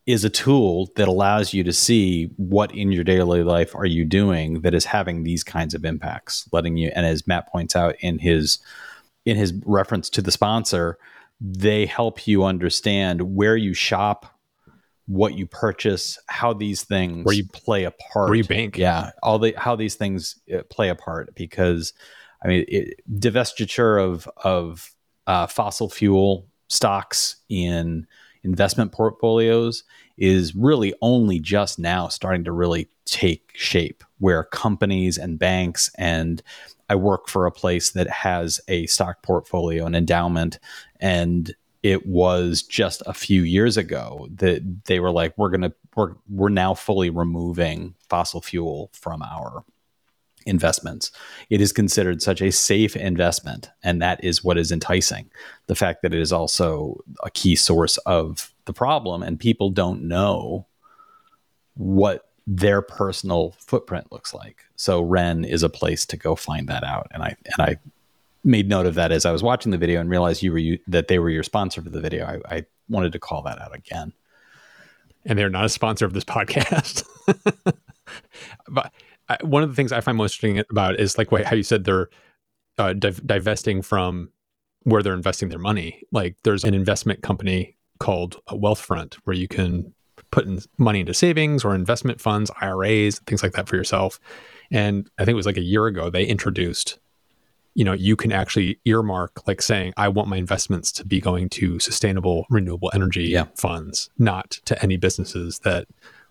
is 0.07 0.23
a 0.23 0.29
tool 0.29 0.89
that 0.95 1.07
allows 1.07 1.53
you 1.53 1.63
to 1.65 1.73
see 1.73 2.31
what 2.37 2.73
in 2.73 2.91
your 2.93 3.03
daily 3.03 3.43
life 3.43 3.75
are 3.75 3.85
you 3.85 4.05
doing 4.05 4.61
that 4.61 4.73
is 4.73 4.85
having 4.85 5.23
these 5.23 5.43
kinds 5.43 5.73
of 5.75 5.83
impacts, 5.85 6.47
letting 6.53 6.77
you 6.77 6.89
and 6.95 7.05
as 7.05 7.27
Matt 7.27 7.47
points 7.51 7.75
out 7.75 7.95
in 7.99 8.17
his 8.19 8.57
in 9.25 9.35
his 9.35 9.53
reference 9.65 10.09
to 10.11 10.21
the 10.21 10.31
sponsor, 10.31 10.97
they 11.41 11.85
help 11.85 12.25
you 12.25 12.45
understand 12.45 13.35
where 13.35 13.57
you 13.57 13.73
shop, 13.73 14.25
what 15.07 15.33
you 15.37 15.45
purchase, 15.45 16.17
how 16.27 16.53
these 16.53 16.83
things 16.83 17.25
Where 17.25 17.35
you- 17.35 17.47
play 17.51 17.83
a 17.83 17.91
part. 17.91 18.29
where 18.29 18.37
you 18.37 18.45
bank. 18.45 18.77
Yeah, 18.77 19.11
all 19.21 19.37
the 19.39 19.53
how 19.57 19.75
these 19.75 19.95
things 19.95 20.35
uh, 20.53 20.63
play 20.69 20.87
a 20.87 20.95
part 20.95 21.35
because 21.35 21.91
I 22.43 22.47
mean, 22.47 22.63
it, 22.69 23.01
divestiture 23.11 24.01
of 24.01 24.29
of 24.37 24.93
uh, 25.27 25.47
fossil 25.47 25.89
fuel 25.89 26.47
stocks 26.69 27.35
in 27.49 28.07
investment 28.44 28.91
portfolios 28.91 29.84
is 30.17 30.56
really 30.56 30.94
only 31.01 31.39
just 31.39 31.79
now 31.79 32.08
starting 32.08 32.44
to 32.44 32.51
really 32.51 32.88
take 33.06 33.51
shape. 33.53 34.03
Where 34.20 34.44
companies 34.44 35.17
and 35.17 35.38
banks 35.38 35.91
and 35.98 36.41
I 36.89 36.96
work 36.96 37.27
for 37.27 37.46
a 37.46 37.51
place 37.51 37.91
that 37.91 38.10
has 38.10 38.60
a 38.67 38.88
stock 38.88 39.22
portfolio, 39.22 39.86
an 39.86 39.94
endowment, 39.94 40.58
and 41.00 41.53
it 41.84 42.08
was 42.08 42.63
just 42.63 43.03
a 43.06 43.13
few 43.13 43.44
years 43.44 43.77
ago 43.77 44.27
that 44.36 44.86
they 44.86 45.00
were 45.00 45.12
like, 45.12 45.38
"We're 45.38 45.50
gonna 45.50 45.74
we're 45.96 46.13
we're 46.29 46.50
now 46.50 46.74
fully 46.74 47.10
removing 47.10 47.96
fossil 48.10 48.41
fuel 48.41 48.89
from 48.94 49.22
our 49.22 49.63
investments. 50.48 51.12
It 51.50 51.62
is 51.62 51.72
considered 51.72 52.22
such 52.22 52.42
a 52.42 52.51
safe 52.51 52.96
investment, 52.96 53.70
and 53.84 54.01
that 54.01 54.24
is 54.24 54.44
what 54.44 54.58
is 54.58 54.72
enticing. 54.72 55.30
The 55.68 55.75
fact 55.75 56.01
that 56.01 56.13
it 56.13 56.20
is 56.20 56.34
also 56.34 57.01
a 57.24 57.30
key 57.30 57.56
source 57.56 57.98
of 58.00 58.54
the 58.66 58.74
problem, 58.74 59.24
and 59.24 59.39
people 59.39 59.70
don't 59.70 60.04
know 60.04 60.66
what 61.75 62.30
their 62.48 62.82
personal 62.82 63.54
footprint 63.60 64.12
looks 64.12 64.34
like. 64.34 64.63
So 64.77 65.01
Wren 65.01 65.44
is 65.44 65.63
a 65.63 65.70
place 65.70 66.06
to 66.08 66.18
go 66.18 66.36
find 66.36 66.68
that 66.70 66.84
out, 66.84 67.08
and 67.12 67.22
I 67.22 67.36
and 67.46 67.70
I 67.70 67.77
made 68.44 68.70
note 68.70 68.86
of 68.86 68.96
that 68.96 69.12
as 69.12 69.25
I 69.25 69.32
was 69.32 69.44
watching 69.44 69.72
the 69.72 69.77
video 69.77 70.00
and 70.00 70.10
realized 70.10 70.42
you 70.42 70.51
were 70.54 70.58
you, 70.58 70.80
that 70.88 71.10
they 71.10 71.20
were 71.20 71.30
your 71.30 71.44
sponsor 71.44 71.82
for 71.82 71.89
the 71.89 72.00
video. 72.00 72.25
I, 72.25 72.56
I 72.56 72.66
wanted 72.88 73.12
to 73.12 73.20
call 73.20 73.42
that 73.44 73.62
out 73.62 73.75
again. 73.75 74.13
and 75.25 75.38
they're 75.38 75.50
not 75.50 75.66
a 75.66 75.70
sponsor 75.70 76.06
of 76.06 76.13
this 76.13 76.24
podcast. 76.24 77.04
but 78.70 78.94
I, 79.29 79.38
one 79.41 79.63
of 79.63 79.69
the 79.69 79.75
things 79.75 79.91
I 79.91 80.01
find 80.01 80.17
most 80.17 80.36
interesting 80.43 80.63
about 80.69 81.00
is 81.00 81.17
like 81.17 81.29
how 81.43 81.55
you 81.55 81.63
said 81.63 81.84
they're 81.84 82.10
uh, 82.77 82.93
div- 82.93 83.25
divesting 83.25 83.81
from 83.81 84.29
where 84.84 85.03
they're 85.03 85.13
investing 85.13 85.50
their 85.50 85.60
money. 85.60 86.01
Like 86.12 86.36
there's 86.43 86.63
an 86.63 86.74
investment 86.74 87.22
company 87.24 87.75
called 88.00 88.38
uh, 88.48 88.53
Wealthfront 88.53 89.15
where 89.25 89.36
you 89.36 89.48
can 89.48 89.93
putting 90.31 90.62
money 90.77 91.00
into 91.01 91.13
savings 91.13 91.63
or 91.65 91.74
investment 91.75 92.19
funds, 92.22 92.51
IRAs, 92.62 93.19
things 93.19 93.43
like 93.43 93.53
that 93.53 93.67
for 93.67 93.75
yourself. 93.75 94.19
And 94.72 95.10
I 95.17 95.24
think 95.25 95.34
it 95.34 95.38
was 95.38 95.46
like 95.46 95.57
a 95.57 95.62
year 95.62 95.86
ago 95.88 96.10
they 96.10 96.25
introduced, 96.25 97.00
you 97.75 97.84
know, 97.86 97.93
you 97.93 98.15
can 98.15 98.31
actually 98.31 98.79
earmark 98.86 99.48
like 99.48 99.62
saying, 99.62 99.93
I 99.98 100.07
want 100.10 100.27
my 100.29 100.38
investments 100.38 100.91
to 100.93 101.05
be 101.05 101.19
going 101.22 101.50
to 101.50 101.79
sustainable 101.79 102.46
renewable 102.50 102.91
energy 102.93 103.25
Yeah. 103.25 103.46
funds, 103.55 104.10
not 104.17 104.51
to 104.65 104.81
any 104.81 104.98
businesses 104.98 105.60
that 105.60 105.88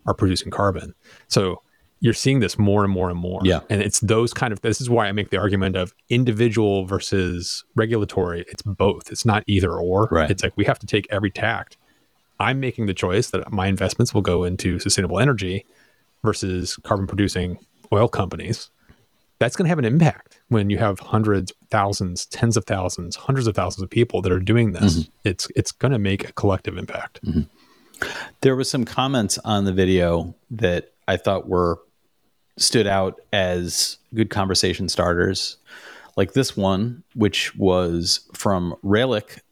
are 0.07 0.15
producing 0.15 0.51
carbon. 0.51 0.95
So 1.29 1.63
you're 2.01 2.15
seeing 2.15 2.41
this 2.41 2.59
more 2.59 2.85
and 2.85 2.93
more 2.93 3.09
and 3.09 3.19
more. 3.19 3.41
Yeah. 3.43 3.61
And 3.71 3.81
it's 3.81 4.01
those 4.01 4.35
kind 4.35 4.53
of 4.53 4.61
this 4.61 4.81
is 4.81 4.91
why 4.91 5.07
I 5.07 5.13
make 5.13 5.31
the 5.31 5.39
argument 5.39 5.77
of 5.77 5.95
individual 6.09 6.85
versus 6.85 7.65
regulatory. 7.75 8.45
It's 8.49 8.63
both. 8.63 9.11
It's 9.11 9.25
not 9.25 9.45
either 9.47 9.73
or. 9.73 10.09
Right. 10.11 10.31
It's 10.31 10.43
like 10.43 10.53
we 10.57 10.65
have 10.67 10.79
to 10.81 10.87
take 10.87 11.07
every 11.11 11.31
tact. 11.31 11.77
I'm 12.39 12.61
making 12.61 12.87
the 12.87 12.95
choice 12.95 13.31
that 13.31 13.51
my 13.51 13.67
investments 13.67 14.13
will 14.13 14.23
go 14.23 14.45
into 14.45 14.79
sustainable 14.79 15.19
energy 15.19 15.65
versus 16.23 16.77
carbon 16.83 17.07
producing 17.07 17.59
oil 17.93 18.09
companies. 18.09 18.71
That's 19.39 19.57
going 19.57 19.65
to 19.65 19.69
have 19.71 19.79
an 19.79 19.85
impact 19.85 20.41
when 20.49 20.71
you 20.71 20.79
have 20.79 20.99
hundreds, 20.99 21.53
thousands, 21.71 22.27
tens 22.27 22.57
of 22.57 22.65
thousands, 22.65 23.17
hundreds 23.17 23.47
of 23.47 23.55
thousands 23.55 23.83
of 23.83 23.91
people 23.91 24.23
that 24.23 24.33
are 24.33 24.41
doing 24.41 24.73
this. 24.73 25.01
Mm-hmm. 25.01 25.11
It's 25.25 25.49
it's 25.57 25.73
going 25.73 25.93
to 25.93 25.99
make 25.99 26.29
a 26.29 26.33
collective 26.33 26.77
impact. 26.77 27.25
Mm-hmm. 27.25 27.43
There 28.43 28.57
was 28.57 28.69
some 28.69 28.85
comments 28.85 29.39
on 29.39 29.65
the 29.65 29.73
video 29.73 30.35
that 30.51 30.93
I 31.09 31.17
thought 31.17 31.49
were 31.49 31.79
stood 32.57 32.87
out 32.87 33.21
as 33.33 33.99
good 34.15 34.31
conversation 34.31 34.89
starters. 34.89 35.57
Like 36.17 36.33
this 36.33 36.57
one, 36.57 37.03
which 37.15 37.55
was 37.57 38.21
from 38.35 38.75
Relic, 38.83 39.43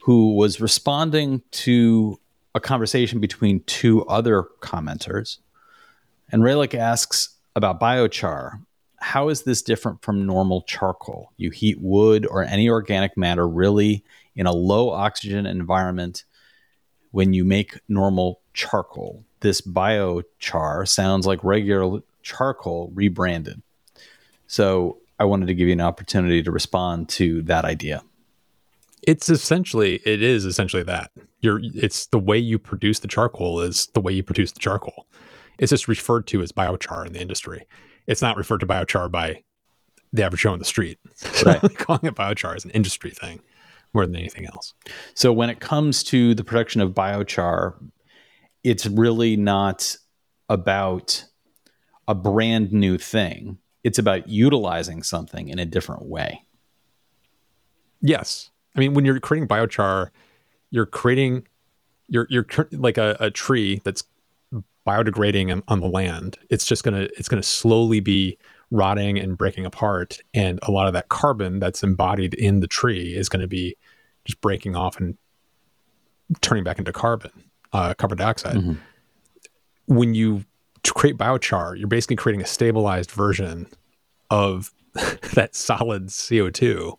who 0.00 0.34
was 0.34 0.60
responding 0.60 1.42
to 1.50 2.18
a 2.54 2.60
conversation 2.60 3.20
between 3.20 3.60
two 3.64 4.04
other 4.06 4.44
commenters. 4.60 5.38
And 6.30 6.42
Relic 6.42 6.74
asks 6.74 7.36
about 7.56 7.80
biochar. 7.80 8.60
How 9.00 9.28
is 9.28 9.42
this 9.42 9.60
different 9.60 10.02
from 10.02 10.26
normal 10.26 10.62
charcoal? 10.62 11.32
You 11.36 11.50
heat 11.50 11.78
wood 11.80 12.26
or 12.26 12.42
any 12.42 12.70
organic 12.70 13.16
matter 13.18 13.46
really 13.46 14.02
in 14.34 14.46
a 14.46 14.52
low 14.52 14.90
oxygen 14.90 15.46
environment 15.46 16.24
when 17.10 17.32
you 17.32 17.44
make 17.44 17.78
normal 17.88 18.40
charcoal. 18.54 19.24
This 19.40 19.60
biochar 19.60 20.88
sounds 20.88 21.26
like 21.26 21.44
regular 21.44 22.00
charcoal 22.24 22.90
rebranded. 22.94 23.62
So 24.46 24.98
I 25.18 25.24
wanted 25.24 25.46
to 25.46 25.54
give 25.54 25.68
you 25.68 25.72
an 25.72 25.80
opportunity 25.80 26.42
to 26.42 26.50
respond 26.50 27.08
to 27.10 27.42
that 27.42 27.64
idea. 27.64 28.02
It's 29.02 29.28
essentially 29.28 30.00
it 30.04 30.22
is 30.22 30.44
essentially 30.44 30.82
that. 30.84 31.12
You're 31.40 31.60
it's 31.62 32.06
the 32.06 32.18
way 32.18 32.38
you 32.38 32.58
produce 32.58 32.98
the 32.98 33.08
charcoal 33.08 33.60
is 33.60 33.86
the 33.94 34.00
way 34.00 34.12
you 34.12 34.22
produce 34.22 34.50
the 34.52 34.60
charcoal. 34.60 35.06
It's 35.58 35.70
just 35.70 35.86
referred 35.86 36.26
to 36.28 36.42
as 36.42 36.50
biochar 36.50 37.06
in 37.06 37.12
the 37.12 37.20
industry. 37.20 37.66
It's 38.06 38.22
not 38.22 38.36
referred 38.36 38.60
to 38.60 38.66
biochar 38.66 39.10
by 39.10 39.44
the 40.12 40.24
average 40.24 40.42
Joe 40.42 40.52
on 40.52 40.58
the 40.58 40.64
street. 40.64 40.98
Right. 41.44 41.60
calling 41.78 42.04
it 42.04 42.14
biochar 42.14 42.56
is 42.56 42.64
an 42.64 42.70
industry 42.70 43.10
thing 43.10 43.40
more 43.92 44.06
than 44.06 44.16
anything 44.16 44.46
else. 44.46 44.74
So 45.14 45.32
when 45.32 45.50
it 45.50 45.60
comes 45.60 46.02
to 46.04 46.34
the 46.34 46.44
production 46.44 46.80
of 46.80 46.92
biochar, 46.92 47.74
it's 48.64 48.86
really 48.86 49.36
not 49.36 49.96
about 50.48 51.24
a 52.06 52.14
brand 52.14 52.72
new 52.72 52.98
thing. 52.98 53.58
It's 53.82 53.98
about 53.98 54.28
utilizing 54.28 55.02
something 55.02 55.48
in 55.48 55.58
a 55.58 55.66
different 55.66 56.06
way. 56.06 56.42
Yes. 58.00 58.50
I 58.76 58.80
mean, 58.80 58.94
when 58.94 59.04
you're 59.04 59.20
creating 59.20 59.48
biochar, 59.48 60.10
you're 60.70 60.86
creating, 60.86 61.46
you're, 62.08 62.26
you're 62.28 62.46
like 62.72 62.98
a, 62.98 63.16
a 63.20 63.30
tree 63.30 63.80
that's 63.84 64.04
biodegrading 64.86 65.52
on, 65.52 65.62
on 65.68 65.80
the 65.80 65.88
land. 65.88 66.38
It's 66.50 66.66
just 66.66 66.84
going 66.84 66.94
to, 66.94 67.12
it's 67.18 67.28
going 67.28 67.40
to 67.40 67.48
slowly 67.48 68.00
be 68.00 68.38
rotting 68.70 69.18
and 69.18 69.38
breaking 69.38 69.64
apart. 69.64 70.18
And 70.32 70.58
a 70.62 70.70
lot 70.70 70.86
of 70.86 70.92
that 70.94 71.08
carbon 71.08 71.60
that's 71.60 71.82
embodied 71.82 72.34
in 72.34 72.60
the 72.60 72.66
tree 72.66 73.14
is 73.14 73.28
going 73.28 73.42
to 73.42 73.46
be 73.46 73.76
just 74.24 74.40
breaking 74.40 74.76
off 74.76 74.98
and 74.98 75.16
turning 76.40 76.64
back 76.64 76.78
into 76.78 76.92
carbon, 76.92 77.30
uh, 77.72 77.94
carbon 77.94 78.18
dioxide. 78.18 78.56
Mhm. 78.56 78.78
When 79.86 80.14
you 80.14 80.44
create 80.92 81.16
biochar, 81.16 81.78
you're 81.78 81.88
basically 81.88 82.16
creating 82.16 82.42
a 82.42 82.46
stabilized 82.46 83.10
version 83.10 83.66
of 84.30 84.70
that 85.34 85.54
solid 85.54 86.08
CO2 86.08 86.96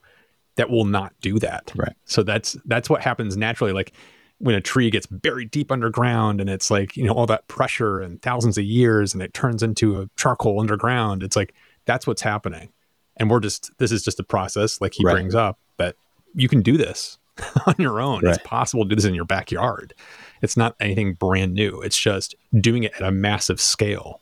that 0.56 0.70
will 0.70 0.86
not 0.86 1.14
do 1.22 1.38
that. 1.40 1.72
Right. 1.76 1.94
So 2.06 2.24
that's 2.24 2.54
that's 2.66 2.90
what 2.90 3.02
happens 3.02 3.36
naturally. 3.38 3.74
Like 3.74 3.92
when 4.40 4.56
a 4.56 4.62
tree 4.62 4.90
gets 4.90 5.06
buried 5.06 5.52
deep 5.52 5.72
underground 5.72 6.42
and 6.42 6.50
it's 6.50 6.70
like, 6.72 6.98
you 6.98 7.06
know, 7.06 7.14
all 7.14 7.26
that 7.26 7.48
pressure 7.48 8.00
and 8.00 8.22
thousands 8.22 8.58
of 8.58 8.64
years 8.66 9.14
and 9.14 9.22
it 9.22 9.34
turns 9.34 9.64
into 9.64 10.02
a 10.02 10.10
charcoal 10.18 10.60
underground. 10.60 11.24
It's 11.24 11.36
like 11.36 11.54
that's 11.86 12.06
what's 12.08 12.22
happening. 12.22 12.70
And 13.18 13.30
we're 13.30 13.40
just 13.40 13.72
this 13.78 13.92
is 13.92 14.04
just 14.04 14.20
a 14.20 14.24
process, 14.24 14.82
like 14.82 14.94
he 14.94 15.06
Right. 15.06 15.14
brings 15.14 15.36
up, 15.36 15.58
that 15.78 15.96
you 16.34 16.48
can 16.50 16.62
do 16.62 16.78
this 16.78 17.18
on 17.66 17.76
your 17.78 18.02
own. 18.02 18.24
Right. 18.24 18.36
It's 18.36 18.44
possible 18.46 18.84
to 18.84 18.90
do 18.90 18.96
this 18.96 19.06
in 19.06 19.14
your 19.16 19.26
backyard. 19.26 19.94
It's 20.42 20.58
not 20.58 20.76
anything 20.80 21.14
brand 21.14 21.54
new. 21.54 21.82
It's 21.82 21.98
just 21.98 22.36
doing 22.60 22.84
it 22.84 22.94
at 22.96 23.02
a 23.02 23.12
massive 23.12 23.60
scale. 23.60 24.22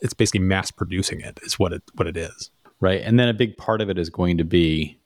It's 0.00 0.14
basically 0.14 0.40
mass 0.40 0.70
producing 0.70 1.20
it 1.20 1.40
is 1.42 1.58
what 1.58 1.72
it 1.72 1.82
what 1.94 2.06
it 2.06 2.16
is. 2.16 2.50
Right. 2.80 3.00
And 3.00 3.18
then 3.18 3.28
a 3.28 3.34
big 3.34 3.56
part 3.56 3.80
of 3.80 3.88
it 3.88 3.98
is 3.98 4.10
going 4.10 4.38
to 4.38 4.44
be 4.44 4.98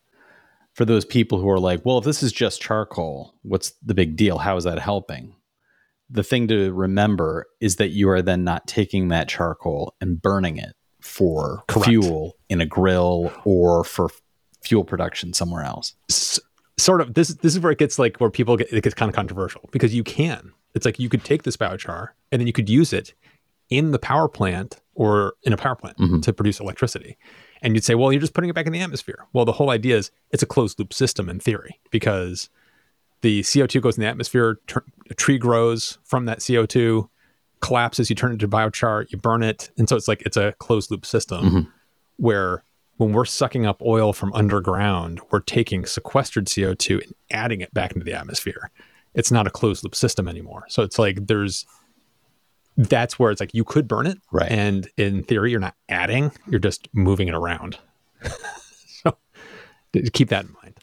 for 0.74 0.84
those 0.84 1.04
people 1.04 1.38
who 1.38 1.48
are 1.50 1.60
like, 1.60 1.84
well, 1.84 1.98
if 1.98 2.04
this 2.04 2.22
is 2.22 2.32
just 2.32 2.60
charcoal, 2.60 3.34
what's 3.42 3.72
the 3.84 3.94
big 3.94 4.16
deal? 4.16 4.38
How 4.38 4.56
is 4.56 4.64
that 4.64 4.78
helping? 4.78 5.34
The 6.10 6.22
thing 6.22 6.48
to 6.48 6.72
remember 6.72 7.46
is 7.60 7.76
that 7.76 7.88
you 7.88 8.08
are 8.08 8.22
then 8.22 8.44
not 8.44 8.66
taking 8.66 9.08
that 9.08 9.28
charcoal 9.28 9.94
and 10.00 10.20
burning 10.20 10.56
it 10.56 10.74
for 11.00 11.62
Correct. 11.68 11.88
fuel 11.88 12.36
in 12.48 12.60
a 12.60 12.66
grill 12.66 13.32
or 13.44 13.84
for 13.84 14.08
fuel 14.62 14.84
production 14.84 15.32
somewhere 15.32 15.64
else. 15.64 15.94
Sort 16.78 17.00
of 17.00 17.14
this 17.14 17.28
this 17.34 17.54
is 17.54 17.60
where 17.60 17.72
it 17.72 17.78
gets 17.78 17.98
like 17.98 18.16
where 18.18 18.30
people 18.30 18.56
get 18.56 18.72
it 18.72 18.82
gets 18.82 18.94
kind 18.94 19.08
of 19.10 19.14
controversial 19.16 19.68
because 19.72 19.94
you 19.94 20.02
can 20.04 20.52
it's 20.74 20.86
like 20.86 20.98
you 20.98 21.08
could 21.08 21.24
take 21.24 21.42
this 21.42 21.56
biochar 21.56 22.08
and 22.32 22.40
then 22.40 22.46
you 22.46 22.52
could 22.52 22.68
use 22.68 22.92
it 22.92 23.14
in 23.68 23.90
the 23.90 23.98
power 23.98 24.28
plant 24.28 24.80
or 24.94 25.34
in 25.42 25.52
a 25.52 25.56
power 25.56 25.74
plant 25.74 25.96
Mhm. 25.98 26.22
to 26.22 26.32
produce 26.32 26.60
electricity 26.60 27.18
and 27.62 27.74
you'd 27.74 27.84
say 27.84 27.94
well 27.94 28.12
you're 28.12 28.20
just 28.20 28.32
putting 28.32 28.48
it 28.48 28.54
back 28.54 28.66
in 28.66 28.72
the 28.72 28.80
atmosphere 28.80 29.26
well 29.32 29.44
the 29.44 29.52
whole 29.52 29.70
idea 29.70 29.96
is 29.96 30.10
it's 30.30 30.42
a 30.42 30.46
closed 30.46 30.78
loop 30.78 30.94
system 30.94 31.28
in 31.28 31.40
theory 31.40 31.78
because 31.90 32.48
the 33.22 33.40
co2 33.42 33.80
goes 33.82 33.96
in 33.96 34.02
the 34.02 34.06
atmosphere 34.08 34.58
tur- 34.68 34.84
a 35.10 35.14
tree 35.14 35.38
grows 35.38 35.98
from 36.04 36.26
that 36.26 36.38
co2 36.38 37.08
collapses 37.60 38.08
you 38.08 38.14
turn 38.14 38.30
it 38.30 38.34
into 38.34 38.46
biochar 38.48 39.04
you 39.10 39.18
burn 39.18 39.42
it 39.42 39.70
and 39.76 39.88
so 39.88 39.96
it's 39.96 40.06
like 40.06 40.22
it's 40.22 40.36
a 40.36 40.54
closed 40.60 40.90
loop 40.92 41.04
system 41.04 41.44
Mhm. 41.44 41.66
where 42.18 42.62
when 42.98 43.12
we're 43.12 43.24
sucking 43.24 43.64
up 43.64 43.80
oil 43.80 44.12
from 44.12 44.32
underground, 44.34 45.20
we're 45.30 45.40
taking 45.40 45.86
sequestered 45.86 46.46
CO2 46.46 47.02
and 47.02 47.14
adding 47.30 47.60
it 47.60 47.72
back 47.72 47.92
into 47.92 48.04
the 48.04 48.12
atmosphere. 48.12 48.70
It's 49.14 49.30
not 49.30 49.46
a 49.46 49.50
closed 49.50 49.84
loop 49.84 49.94
system 49.94 50.28
anymore. 50.28 50.64
So 50.68 50.82
it's 50.82 50.98
like 50.98 51.26
there's 51.26 51.64
that's 52.76 53.18
where 53.18 53.30
it's 53.30 53.40
like 53.40 53.54
you 53.54 53.64
could 53.64 53.88
burn 53.88 54.06
it. 54.06 54.18
Right. 54.30 54.50
And 54.50 54.88
in 54.96 55.24
theory, 55.24 55.50
you're 55.50 55.60
not 55.60 55.74
adding, 55.88 56.30
you're 56.48 56.60
just 56.60 56.88
moving 56.92 57.28
it 57.28 57.34
around. 57.34 57.78
so 58.86 59.16
keep 60.12 60.28
that 60.28 60.44
in 60.44 60.54
mind. 60.62 60.74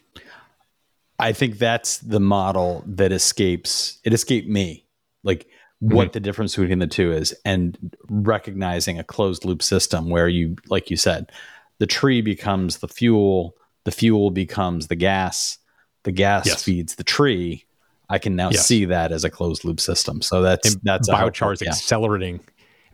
I 1.19 1.31
think 1.31 1.57
that's 1.57 1.99
the 1.99 2.19
model 2.19 2.83
that 2.87 3.11
escapes 3.11 3.99
it 4.03 4.13
escaped 4.13 4.47
me. 4.47 4.85
Like 5.23 5.47
what 5.79 6.07
mm-hmm. 6.07 6.11
the 6.13 6.19
difference 6.21 6.55
between 6.55 6.79
the 6.79 6.87
two 6.87 7.11
is 7.11 7.35
and 7.43 7.95
recognizing 8.09 8.99
a 8.99 9.03
closed 9.03 9.43
loop 9.43 9.61
system 9.61 10.09
where 10.09 10.29
you 10.29 10.55
like 10.69 10.89
you 10.89 10.97
said, 10.97 11.31
the 11.79 11.87
tree 11.87 12.21
becomes 12.21 12.77
the 12.77 12.87
fuel, 12.87 13.55
the 13.83 13.91
fuel 13.91 14.31
becomes 14.31 14.87
the 14.87 14.95
gas, 14.95 15.57
the 16.03 16.11
gas 16.11 16.45
Yes. 16.45 16.63
feeds 16.63 16.95
the 16.95 17.03
tree. 17.03 17.65
I 18.09 18.19
can 18.19 18.35
now 18.35 18.49
Yes. 18.51 18.65
see 18.67 18.85
that 18.85 19.11
as 19.11 19.23
a 19.23 19.29
closed 19.29 19.65
loop 19.65 19.79
system. 19.79 20.21
So 20.21 20.41
that's 20.41 20.73
And 20.73 20.81
that's 20.83 21.09
biochar 21.09 21.53
is 21.53 21.61
yeah. 21.61 21.69
accelerating. 21.69 22.39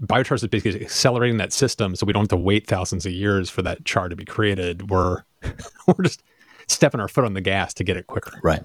Biochar 0.01 0.33
is 0.35 0.47
basically 0.47 0.81
accelerating 0.81 1.37
that 1.37 1.53
system, 1.53 1.95
so 1.95 2.05
we 2.05 2.13
don't 2.13 2.23
have 2.23 2.29
to 2.29 2.37
wait 2.37 2.65
thousands 2.65 3.05
of 3.05 3.11
years 3.11 3.49
for 3.49 3.61
that 3.61 3.85
char 3.85 4.09
to 4.09 4.15
be 4.15 4.25
created. 4.25 4.89
We're 4.89 5.23
we're 5.87 6.03
just 6.03 6.23
stepping 6.67 6.99
our 7.01 7.07
foot 7.07 7.25
on 7.25 7.33
the 7.33 7.41
gas 7.41 7.73
to 7.75 7.83
get 7.83 7.97
it 7.97 8.07
quicker. 8.07 8.39
Right. 8.41 8.63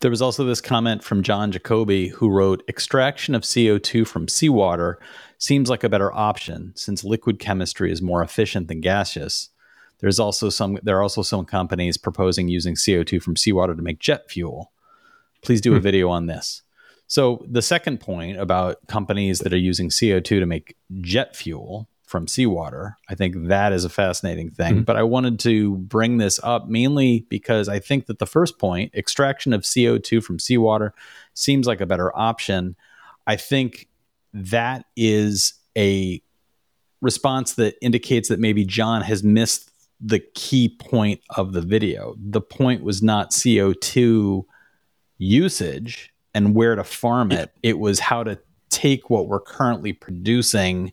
There 0.00 0.10
was 0.10 0.22
also 0.22 0.44
this 0.44 0.60
comment 0.60 1.02
from 1.02 1.24
John 1.24 1.50
Jacoby 1.50 2.08
who 2.08 2.30
wrote 2.30 2.62
extraction 2.68 3.34
of 3.34 3.42
CO2 3.42 4.06
from 4.06 4.28
seawater 4.28 4.98
seems 5.38 5.68
like 5.68 5.82
a 5.82 5.88
better 5.88 6.12
option 6.12 6.72
since 6.76 7.02
liquid 7.02 7.40
chemistry 7.40 7.90
is 7.90 8.00
more 8.00 8.22
efficient 8.22 8.68
than 8.68 8.80
gaseous. 8.80 9.50
There's 9.98 10.20
also 10.20 10.50
some 10.50 10.78
there 10.82 10.96
are 10.98 11.02
also 11.02 11.22
some 11.22 11.44
companies 11.44 11.96
proposing 11.96 12.48
using 12.48 12.76
CO2 12.76 13.20
from 13.20 13.36
seawater 13.36 13.74
to 13.74 13.82
make 13.82 13.98
jet 13.98 14.30
fuel. 14.30 14.70
Please 15.42 15.60
do 15.60 15.72
a 15.72 15.78
hmm. 15.78 15.82
video 15.82 16.08
on 16.08 16.26
this. 16.26 16.62
So 17.08 17.44
the 17.48 17.62
second 17.62 17.98
point 17.98 18.38
about 18.38 18.86
companies 18.86 19.40
that 19.40 19.52
are 19.52 19.58
using 19.58 19.88
CO2 19.88 20.22
to 20.22 20.46
make 20.46 20.76
jet 21.00 21.34
fuel, 21.34 21.88
from 22.08 22.26
seawater. 22.26 22.96
I 23.08 23.14
think 23.14 23.48
that 23.48 23.72
is 23.72 23.84
a 23.84 23.90
fascinating 23.90 24.50
thing. 24.50 24.76
Mhm. 24.76 24.84
But 24.86 24.96
I 24.96 25.02
wanted 25.02 25.38
to 25.40 25.76
bring 25.76 26.16
this 26.16 26.40
up 26.42 26.68
mainly 26.68 27.26
because 27.28 27.68
I 27.68 27.78
think 27.78 28.06
that 28.06 28.18
the 28.18 28.26
first 28.26 28.58
point, 28.58 28.94
extraction 28.94 29.52
of 29.52 29.66
CO2 29.66 30.22
from 30.22 30.38
seawater, 30.38 30.94
seems 31.34 31.66
like 31.66 31.80
a 31.80 31.86
better 31.86 32.16
option. 32.18 32.76
I 33.26 33.36
think 33.36 33.88
that 34.32 34.86
is 34.96 35.52
a 35.76 36.22
response 37.02 37.54
that 37.54 37.76
indicates 37.82 38.28
that 38.30 38.40
maybe 38.40 38.64
John 38.64 39.02
has 39.02 39.22
missed 39.22 39.70
the 40.00 40.20
key 40.34 40.68
point 40.68 41.20
of 41.36 41.52
the 41.52 41.60
video. 41.60 42.16
The 42.18 42.40
point 42.40 42.82
was 42.82 43.02
not 43.02 43.32
CO2 43.32 44.46
usage 45.18 46.10
and 46.34 46.54
where 46.54 46.74
to 46.74 46.84
farm 46.84 47.32
it, 47.32 47.52
it 47.62 47.78
was 47.78 47.98
how 48.00 48.22
to 48.22 48.38
take 48.70 49.10
what 49.10 49.28
we're 49.28 49.40
currently 49.40 49.92
producing 49.92 50.92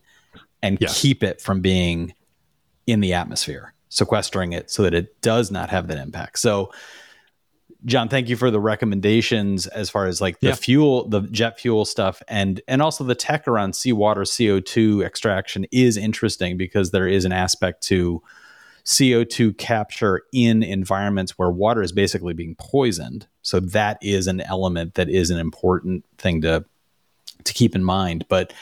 and 0.62 0.78
Yeah. 0.80 0.88
keep 0.90 1.22
it 1.22 1.40
from 1.40 1.60
being 1.60 2.14
in 2.86 3.00
the 3.00 3.12
atmosphere, 3.12 3.72
sequestering 3.88 4.52
it 4.52 4.70
so 4.70 4.82
that 4.82 4.94
it 4.94 5.20
does 5.20 5.50
not 5.50 5.70
have 5.70 5.88
that 5.88 5.98
impact. 5.98 6.38
So, 6.38 6.72
John, 7.84 8.08
thank 8.08 8.28
you 8.28 8.36
for 8.36 8.50
the 8.50 8.58
recommendations 8.58 9.66
as 9.66 9.90
far 9.90 10.06
as 10.06 10.20
like 10.20 10.40
the 10.40 10.48
Yeah. 10.48 10.54
fuel, 10.54 11.08
the 11.08 11.20
jet 11.22 11.60
fuel 11.60 11.84
stuff, 11.84 12.22
and 12.26 12.60
and 12.66 12.82
also 12.82 13.04
the 13.04 13.14
tech 13.14 13.46
around 13.46 13.76
seawater 13.76 14.24
CO 14.24 14.60
two 14.60 15.02
extraction 15.04 15.66
is 15.70 15.96
interesting 15.96 16.56
because 16.56 16.90
there 16.90 17.06
is 17.06 17.24
an 17.24 17.32
aspect 17.32 17.82
to 17.84 18.22
CO 18.84 19.24
two 19.24 19.52
capture 19.52 20.22
in 20.32 20.62
environments 20.62 21.38
where 21.38 21.50
water 21.50 21.82
is 21.82 21.92
basically 21.92 22.34
being 22.34 22.54
poisoned. 22.56 23.26
So 23.42 23.60
that 23.60 23.98
is 24.00 24.26
an 24.26 24.40
element 24.40 24.94
that 24.94 25.08
is 25.08 25.30
an 25.30 25.38
important 25.38 26.04
thing 26.18 26.40
to 26.42 26.64
to 27.44 27.52
keep 27.52 27.76
in 27.76 27.84
mind. 27.84 28.24
But 28.28 28.52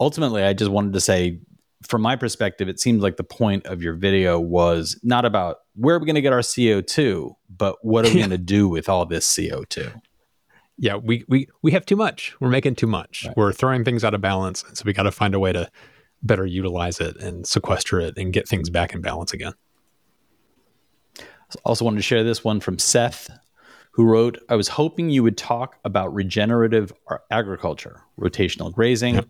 ultimately, 0.00 0.42
I 0.42 0.52
just 0.54 0.70
wanted 0.70 0.94
to 0.94 1.00
say, 1.00 1.38
from 1.82 2.02
my 2.02 2.16
perspective, 2.16 2.68
it 2.68 2.80
seems 2.80 3.02
like 3.02 3.16
the 3.16 3.24
point 3.24 3.66
of 3.66 3.82
your 3.82 3.94
video 3.94 4.40
was 4.40 4.98
not 5.02 5.24
about 5.24 5.58
where 5.74 5.96
are 5.96 5.98
we 5.98 6.06
going 6.06 6.14
to 6.14 6.20
get 6.22 6.32
our 6.32 6.40
CO2, 6.40 7.34
but 7.56 7.76
what 7.82 8.04
are 8.04 8.08
we 8.12 8.18
going 8.18 8.30
to 8.30 8.38
do 8.38 8.68
with 8.68 8.88
all 8.88 9.06
this 9.06 9.26
CO2? 9.32 10.00
Yeah, 10.78 10.96
we 10.96 11.24
we 11.28 11.46
we 11.62 11.72
have 11.72 11.84
too 11.84 11.96
much. 11.96 12.34
We're 12.40 12.48
making 12.48 12.76
too 12.76 12.86
much. 12.86 13.26
Right. 13.26 13.36
We're 13.36 13.52
throwing 13.52 13.84
things 13.84 14.02
out 14.02 14.14
of 14.14 14.22
balance, 14.22 14.64
and 14.64 14.78
so 14.78 14.84
we 14.86 14.94
got 14.94 15.02
to 15.02 15.12
find 15.12 15.34
a 15.34 15.38
way 15.38 15.52
to 15.52 15.70
better 16.22 16.46
utilize 16.46 17.00
it 17.00 17.16
and 17.18 17.46
sequester 17.46 18.00
it 18.00 18.16
and 18.16 18.32
get 18.32 18.48
things 18.48 18.70
back 18.70 18.94
in 18.94 19.02
balance 19.02 19.34
again. 19.34 19.52
Also, 21.64 21.84
wanted 21.84 21.98
to 21.98 22.02
share 22.02 22.24
this 22.24 22.44
one 22.44 22.60
from 22.60 22.78
Seth, 22.78 23.28
who 23.90 24.04
wrote, 24.04 24.38
I 24.48 24.54
was 24.54 24.68
hoping 24.68 25.10
you 25.10 25.22
would 25.22 25.36
talk 25.36 25.76
about 25.84 26.14
regenerative 26.14 26.92
agriculture, 27.30 28.02
rotational 28.18 28.72
grazing, 28.72 29.16
Yep. 29.16 29.28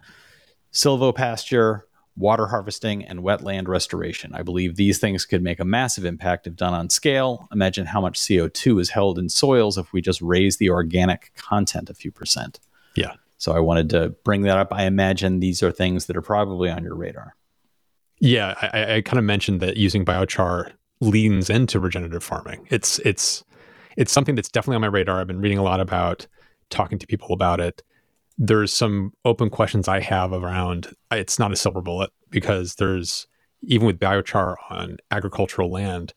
Silvopasture, 0.72 1.82
water 2.16 2.46
harvesting, 2.48 3.04
and 3.04 3.20
wetland 3.20 3.68
restoration. 3.68 4.32
I 4.34 4.42
believe 4.42 4.76
these 4.76 4.98
things 4.98 5.24
could 5.24 5.42
make 5.42 5.60
a 5.60 5.64
massive 5.64 6.04
impact 6.04 6.46
if 6.46 6.56
done 6.56 6.74
on 6.74 6.90
scale. 6.90 7.48
Imagine 7.52 7.86
how 7.86 8.00
much 8.00 8.18
CO2 8.20 8.80
is 8.80 8.90
held 8.90 9.18
in 9.18 9.28
soils 9.28 9.78
if 9.78 9.92
we 9.92 10.00
just 10.00 10.20
raise 10.20 10.56
the 10.58 10.70
organic 10.70 11.32
content 11.36 11.90
a 11.90 11.94
few 11.94 12.10
percent. 12.10 12.60
Yeah. 12.94 13.14
So 13.38 13.52
I 13.52 13.60
wanted 13.60 13.88
to 13.90 14.10
bring 14.24 14.42
that 14.42 14.58
up. 14.58 14.68
I 14.72 14.84
imagine 14.84 15.40
these 15.40 15.62
are 15.62 15.72
things 15.72 16.06
that 16.06 16.16
are 16.16 16.22
probably 16.22 16.68
on 16.70 16.82
your 16.82 16.94
radar. 16.94 17.34
Yeah, 18.18 18.54
I, 18.60 18.66
I- 18.80 18.94
I 18.96 19.00
kind 19.00 19.18
of 19.18 19.24
mentioned 19.24 19.60
that 19.60 19.76
using 19.78 20.04
biochar 20.04 20.72
leans 21.00 21.48
into 21.48 21.80
regenerative 21.80 22.22
farming. 22.22 22.66
It's 22.70 22.98
it's 22.98 23.42
it's 23.96 24.12
something 24.12 24.34
that's 24.34 24.50
definitely 24.50 24.74
on 24.76 24.80
my 24.82 24.86
radar. 24.88 25.20
I've 25.20 25.26
been 25.26 25.40
reading 25.40 25.56
a 25.58 25.62
lot 25.62 25.80
about, 25.80 26.26
talking 26.68 26.98
to 26.98 27.06
people 27.06 27.32
about 27.32 27.60
it. 27.60 27.82
There's 28.42 28.72
some 28.72 29.12
open 29.26 29.50
questions 29.50 29.86
I 29.86 30.00
have 30.00 30.32
around. 30.32 30.94
It's 31.12 31.38
not 31.38 31.52
a 31.52 31.56
silver 31.56 31.82
bullet 31.82 32.10
because 32.30 32.76
there's 32.76 33.26
even 33.62 33.86
with 33.86 34.00
biochar 34.00 34.56
on 34.70 34.96
agricultural 35.10 35.70
land, 35.70 36.14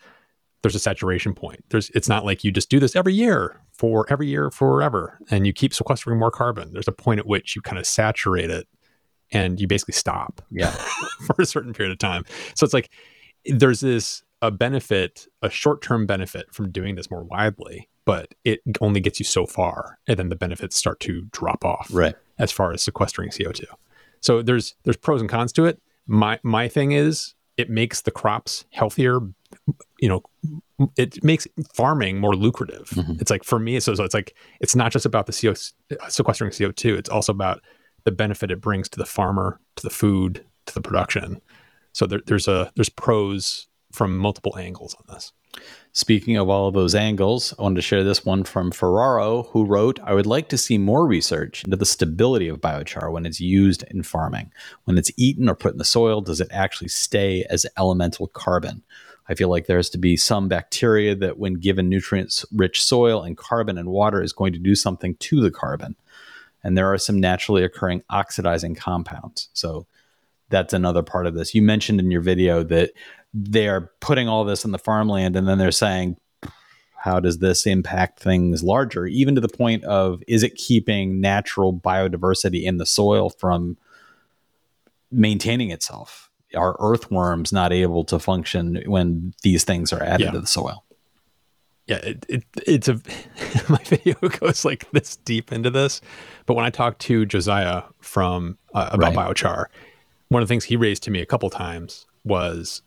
there's 0.62 0.76
a 0.76 0.80
saturation 0.80 1.34
point. 1.34 1.66
There's 1.70 1.90
it's 1.90 2.08
not 2.08 2.24
like 2.24 2.46
you 2.46 2.52
just 2.52 2.70
do 2.70 2.80
this 2.80 2.96
every 2.96 3.14
year 3.14 3.60
for 3.74 4.06
every 4.10 4.28
year 4.28 4.50
forever 4.50 5.20
and 5.30 5.46
you 5.46 5.52
keep 5.52 5.74
sequestering 5.74 6.18
more 6.18 6.32
carbon. 6.32 6.72
There's 6.72 6.88
a 6.88 6.94
point 6.94 7.20
at 7.20 7.28
which 7.28 7.58
you 7.58 7.62
kind 7.62 7.78
of 7.78 7.86
saturate 7.86 8.50
it 8.50 8.68
and 9.34 9.60
you 9.60 9.68
basically 9.68 9.96
stop 9.96 10.42
Yeah. 10.50 10.72
for 11.26 11.36
a 11.40 11.46
certain 11.46 11.74
period 11.74 11.92
of 11.92 11.98
time. 12.00 12.24
So 12.56 12.64
it's 12.64 12.74
like 12.74 12.90
there's 13.46 13.82
this 13.82 14.24
a 14.42 14.50
benefit, 14.50 15.28
a 15.42 15.50
short-term 15.50 16.06
benefit 16.06 16.54
from 16.54 16.72
doing 16.72 16.96
this 16.96 17.12
more 17.12 17.24
widely, 17.24 17.90
but 18.06 18.34
it 18.44 18.62
only 18.82 19.00
gets 19.00 19.20
you 19.20 19.26
so 19.26 19.46
far, 19.46 20.00
and 20.08 20.18
then 20.20 20.30
the 20.30 20.36
benefits 20.36 20.76
start 20.76 21.00
to 21.02 21.24
drop 21.32 21.64
off 21.66 21.88
Right. 21.92 22.16
as 22.40 22.52
far 22.52 22.72
as 22.74 22.84
sequestering 22.84 23.30
CO2. 23.30 23.66
So 24.22 24.42
there's 24.42 24.76
there's 24.84 24.98
pros 24.98 25.22
and 25.22 25.30
cons 25.30 25.52
to 25.54 25.66
it. 25.66 25.82
My 26.08 26.40
my 26.44 26.68
thing 26.68 26.92
is 26.92 27.34
it 27.58 27.70
makes 27.70 28.02
the 28.02 28.12
crops 28.12 28.66
healthier. 28.72 29.20
You 30.00 30.10
know, 30.10 30.24
it 30.98 31.24
makes 31.24 31.48
farming 31.74 32.20
more 32.20 32.36
lucrative. 32.36 32.90
Mhm. 32.90 33.22
It's 33.22 33.30
like 33.30 33.44
for 33.44 33.60
me, 33.60 33.80
so, 33.80 33.94
so 33.96 34.04
it's 34.04 34.14
like 34.14 34.36
it's 34.60 34.76
not 34.76 34.92
just 34.92 35.06
about 35.06 35.28
the 35.28 35.34
CO 35.34 35.54
sequestering 36.10 36.52
CO2. 36.52 36.98
It's 36.98 37.10
also 37.10 37.32
about 37.32 37.62
the 38.06 38.12
benefit 38.12 38.50
it 38.52 38.60
brings 38.60 38.90
to 38.90 38.98
the 39.00 39.06
farmer, 39.06 39.60
to 39.76 39.84
the 39.84 39.90
food, 39.90 40.44
to 40.66 40.74
the 40.74 40.82
production. 40.82 41.40
So 41.94 42.06
there, 42.08 42.22
there's 42.26 42.48
a 42.48 42.72
there's 42.76 42.90
pros 42.90 43.68
from 43.92 44.18
multiple 44.18 44.58
angles 44.58 44.96
on 44.96 45.14
this. 45.16 45.32
Speaking 45.96 46.38
of 46.38 46.50
all 46.50 46.68
of 46.68 46.74
those 46.74 46.96
angles, 46.96 47.54
I 47.60 47.62
wanted 47.62 47.76
to 47.76 47.82
share 47.84 48.04
this 48.04 48.26
one 48.26 48.44
from 48.44 48.72
Ferraro, 48.72 49.44
who 49.44 49.64
wrote 49.64 50.00
I 50.04 50.16
would 50.16 50.26
like 50.26 50.50
to 50.50 50.58
see 50.58 50.80
more 50.80 51.06
research 51.06 51.64
into 51.64 51.78
the 51.78 51.86
stability 51.86 52.48
of 52.48 52.60
biochar 52.60 53.12
when 53.12 53.28
it's 53.28 53.40
used 53.40 53.84
in 53.92 54.02
farming. 54.02 54.52
When 54.86 54.98
it's 54.98 55.12
eaten 55.18 55.48
or 55.48 55.54
put 55.54 55.74
in 55.74 55.78
the 55.78 55.86
soil, 55.86 56.20
does 56.22 56.42
it 56.42 56.48
actually 56.52 56.88
stay 56.88 57.46
as 57.50 57.68
elemental 57.78 58.28
carbon? 58.28 58.82
I 59.30 59.36
feel 59.36 59.50
like 59.50 59.68
there 59.68 59.78
has 59.78 59.92
to 59.92 60.00
be 60.00 60.18
some 60.18 60.48
bacteria 60.48 61.16
that, 61.16 61.38
when 61.38 61.54
given 61.54 61.90
nutrients 61.90 62.44
rich 62.52 62.84
soil 62.84 63.22
and 63.22 63.38
carbon 63.38 63.78
and 63.78 63.90
water, 63.90 64.22
is 64.22 64.34
going 64.34 64.54
to 64.54 64.60
do 64.60 64.74
something 64.74 65.16
to 65.16 65.42
the 65.42 65.52
carbon. 65.52 65.96
And 66.64 66.76
there 66.76 66.92
are 66.92 66.98
some 66.98 67.20
naturally 67.20 67.64
occurring 67.64 68.02
oxidizing 68.10 68.74
compounds. 68.76 69.50
So 69.54 69.86
that's 70.50 70.74
another 70.74 71.04
part 71.04 71.28
of 71.28 71.36
this. 71.36 71.54
You 71.54 71.62
mentioned 71.62 72.00
in 72.00 72.12
your 72.12 72.22
video 72.22 72.64
that 72.64 72.92
they're 73.34 73.92
putting 74.00 74.28
all 74.28 74.44
this 74.46 74.64
in 74.66 74.72
the 74.72 74.78
farmland 74.78 75.36
and 75.36 75.48
then 75.48 75.58
they're 75.58 75.72
saying, 75.72 76.18
how 76.96 77.20
does 77.20 77.40
this 77.40 77.66
impact 77.66 78.20
things 78.20 78.64
larger? 78.64 79.06
Even 79.08 79.36
to 79.36 79.42
the 79.42 79.50
point 79.50 79.84
of, 79.84 80.22
is 80.28 80.42
it 80.44 80.56
keeping 80.56 81.20
natural 81.20 81.74
biodiversity 81.74 82.64
in 82.64 82.78
the 82.78 82.86
soil 82.86 83.30
from 83.30 83.78
maintaining 85.12 85.70
itself? 85.72 86.30
Are 86.56 86.76
earthworms 86.80 87.52
not 87.52 87.74
able 87.74 88.04
to 88.06 88.20
function 88.20 88.84
when 88.86 89.34
these 89.42 89.64
things 89.64 89.92
are 89.92 90.04
added 90.04 90.26
Yeah. 90.26 90.32
to 90.32 90.40
the 90.40 90.48
soil? 90.48 90.84
yeah, 91.86 91.98
it, 91.98 92.26
it, 92.30 92.44
it's 92.66 92.88
a 92.88 92.94
my 93.70 93.78
video 93.84 94.16
goes 94.40 94.64
like 94.64 94.90
this 94.92 95.18
deep 95.18 95.52
into 95.52 95.70
this, 95.70 96.00
but 96.46 96.54
when 96.54 96.64
I 96.64 96.70
talked 96.70 97.02
to 97.02 97.26
Josiah 97.26 97.84
from 98.00 98.58
uh, 98.74 98.88
about 98.94 99.14
Right. 99.14 99.28
biochar, 99.36 99.66
one 100.30 100.42
of 100.42 100.48
the 100.48 100.52
things 100.54 100.64
he 100.64 100.78
raised 100.78 101.04
to 101.04 101.12
me 101.12 101.20
a 101.20 101.26
couple 101.26 101.50
times 101.50 102.06
was 102.24 102.84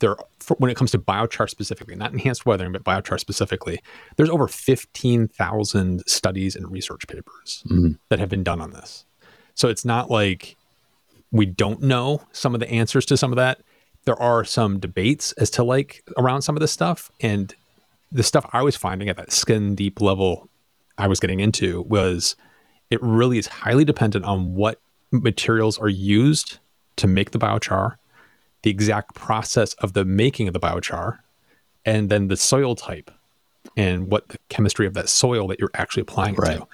there 0.00 0.16
for, 0.40 0.56
when 0.58 0.70
it 0.70 0.76
comes 0.76 0.90
to 0.92 0.98
biochar 0.98 1.48
specifically, 1.48 1.94
not 1.94 2.12
enhanced 2.12 2.46
weathering, 2.46 2.72
but 2.72 2.84
biochar 2.84 3.18
specifically, 3.20 3.80
there's 4.16 4.30
over 4.30 4.48
fifteen 4.48 5.28
thousand 5.28 6.02
studies 6.06 6.56
and 6.56 6.70
research 6.70 7.06
papers 7.08 7.62
Mhm. 7.68 7.98
that 8.08 8.18
have 8.18 8.28
been 8.28 8.42
done 8.44 8.60
on 8.60 8.70
this. 8.70 9.04
So 9.54 9.68
it's 9.68 9.84
not 9.84 10.10
like 10.10 10.56
we 11.30 11.46
don't 11.46 11.82
know 11.82 12.22
some 12.32 12.54
of 12.54 12.60
the 12.60 12.70
answers 12.70 13.06
to 13.06 13.16
some 13.16 13.32
of 13.32 13.36
that. 13.36 13.60
There 14.04 14.20
are 14.20 14.44
some 14.44 14.78
debates 14.78 15.32
as 15.32 15.50
to 15.50 15.64
like 15.64 16.02
around 16.18 16.42
some 16.42 16.56
of 16.56 16.60
this 16.60 16.72
stuff, 16.72 17.10
and 17.20 17.54
the 18.12 18.22
stuff 18.22 18.48
I 18.52 18.62
was 18.62 18.76
finding 18.76 19.08
at 19.08 19.16
that 19.16 19.32
skin 19.32 19.74
deep 19.74 20.00
level 20.00 20.48
I 20.98 21.08
was 21.08 21.18
getting 21.20 21.40
into 21.40 21.82
was 21.82 22.36
it 22.90 23.02
really 23.02 23.38
is 23.38 23.46
highly 23.48 23.84
dependent 23.84 24.24
on 24.24 24.54
what 24.54 24.80
materials 25.10 25.78
are 25.78 25.88
used 25.88 26.58
to 26.96 27.06
make 27.08 27.30
the 27.32 27.38
biochar, 27.38 27.96
the 28.64 28.70
exact 28.70 29.14
process 29.14 29.74
of 29.74 29.92
the 29.92 30.04
making 30.04 30.48
of 30.48 30.54
the 30.54 30.60
biochar, 30.60 31.18
and 31.84 32.08
then 32.10 32.28
the 32.28 32.36
soil 32.36 32.74
type 32.74 33.10
and 33.76 34.10
what 34.10 34.28
the 34.28 34.38
chemistry 34.48 34.86
of 34.86 34.94
that 34.94 35.08
soil 35.08 35.46
that 35.48 35.60
you're 35.60 35.70
actually 35.74 36.00
applying 36.00 36.34
it 36.34 36.38
Right. 36.38 36.58
to. 36.58 36.66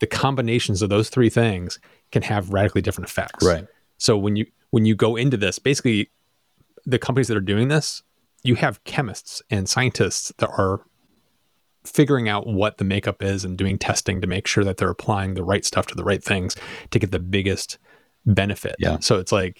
The 0.00 0.06
combinations 0.06 0.82
of 0.82 0.90
those 0.90 1.08
three 1.10 1.30
things 1.30 1.78
can 2.12 2.22
have 2.22 2.50
radically 2.50 2.82
different 2.82 3.08
effects. 3.08 3.44
Right. 3.44 3.66
So 3.96 4.16
when 4.16 4.36
you 4.36 4.46
when 4.70 4.84
you 4.84 4.94
go 4.94 5.16
into 5.16 5.36
this, 5.36 5.58
basically 5.58 6.10
the 6.84 6.98
companies 6.98 7.28
that 7.28 7.36
are 7.36 7.40
doing 7.40 7.68
this, 7.68 8.02
you 8.42 8.54
have 8.56 8.82
chemists 8.84 9.40
and 9.50 9.68
scientists 9.68 10.32
that 10.38 10.50
are 10.50 10.82
figuring 11.84 12.28
out 12.28 12.46
what 12.46 12.78
the 12.78 12.84
makeup 12.84 13.22
is 13.22 13.44
and 13.44 13.56
doing 13.56 13.78
testing 13.78 14.20
to 14.20 14.26
make 14.26 14.46
sure 14.46 14.64
that 14.64 14.76
they're 14.76 14.90
applying 14.90 15.34
the 15.34 15.42
right 15.42 15.64
stuff 15.64 15.86
to 15.86 15.94
the 15.94 16.04
right 16.04 16.22
things 16.22 16.54
to 16.90 16.98
get 16.98 17.10
the 17.12 17.18
biggest 17.18 17.78
benefit. 18.26 18.76
Yeah. 18.78 18.98
So 19.00 19.18
it's 19.18 19.32
like 19.32 19.58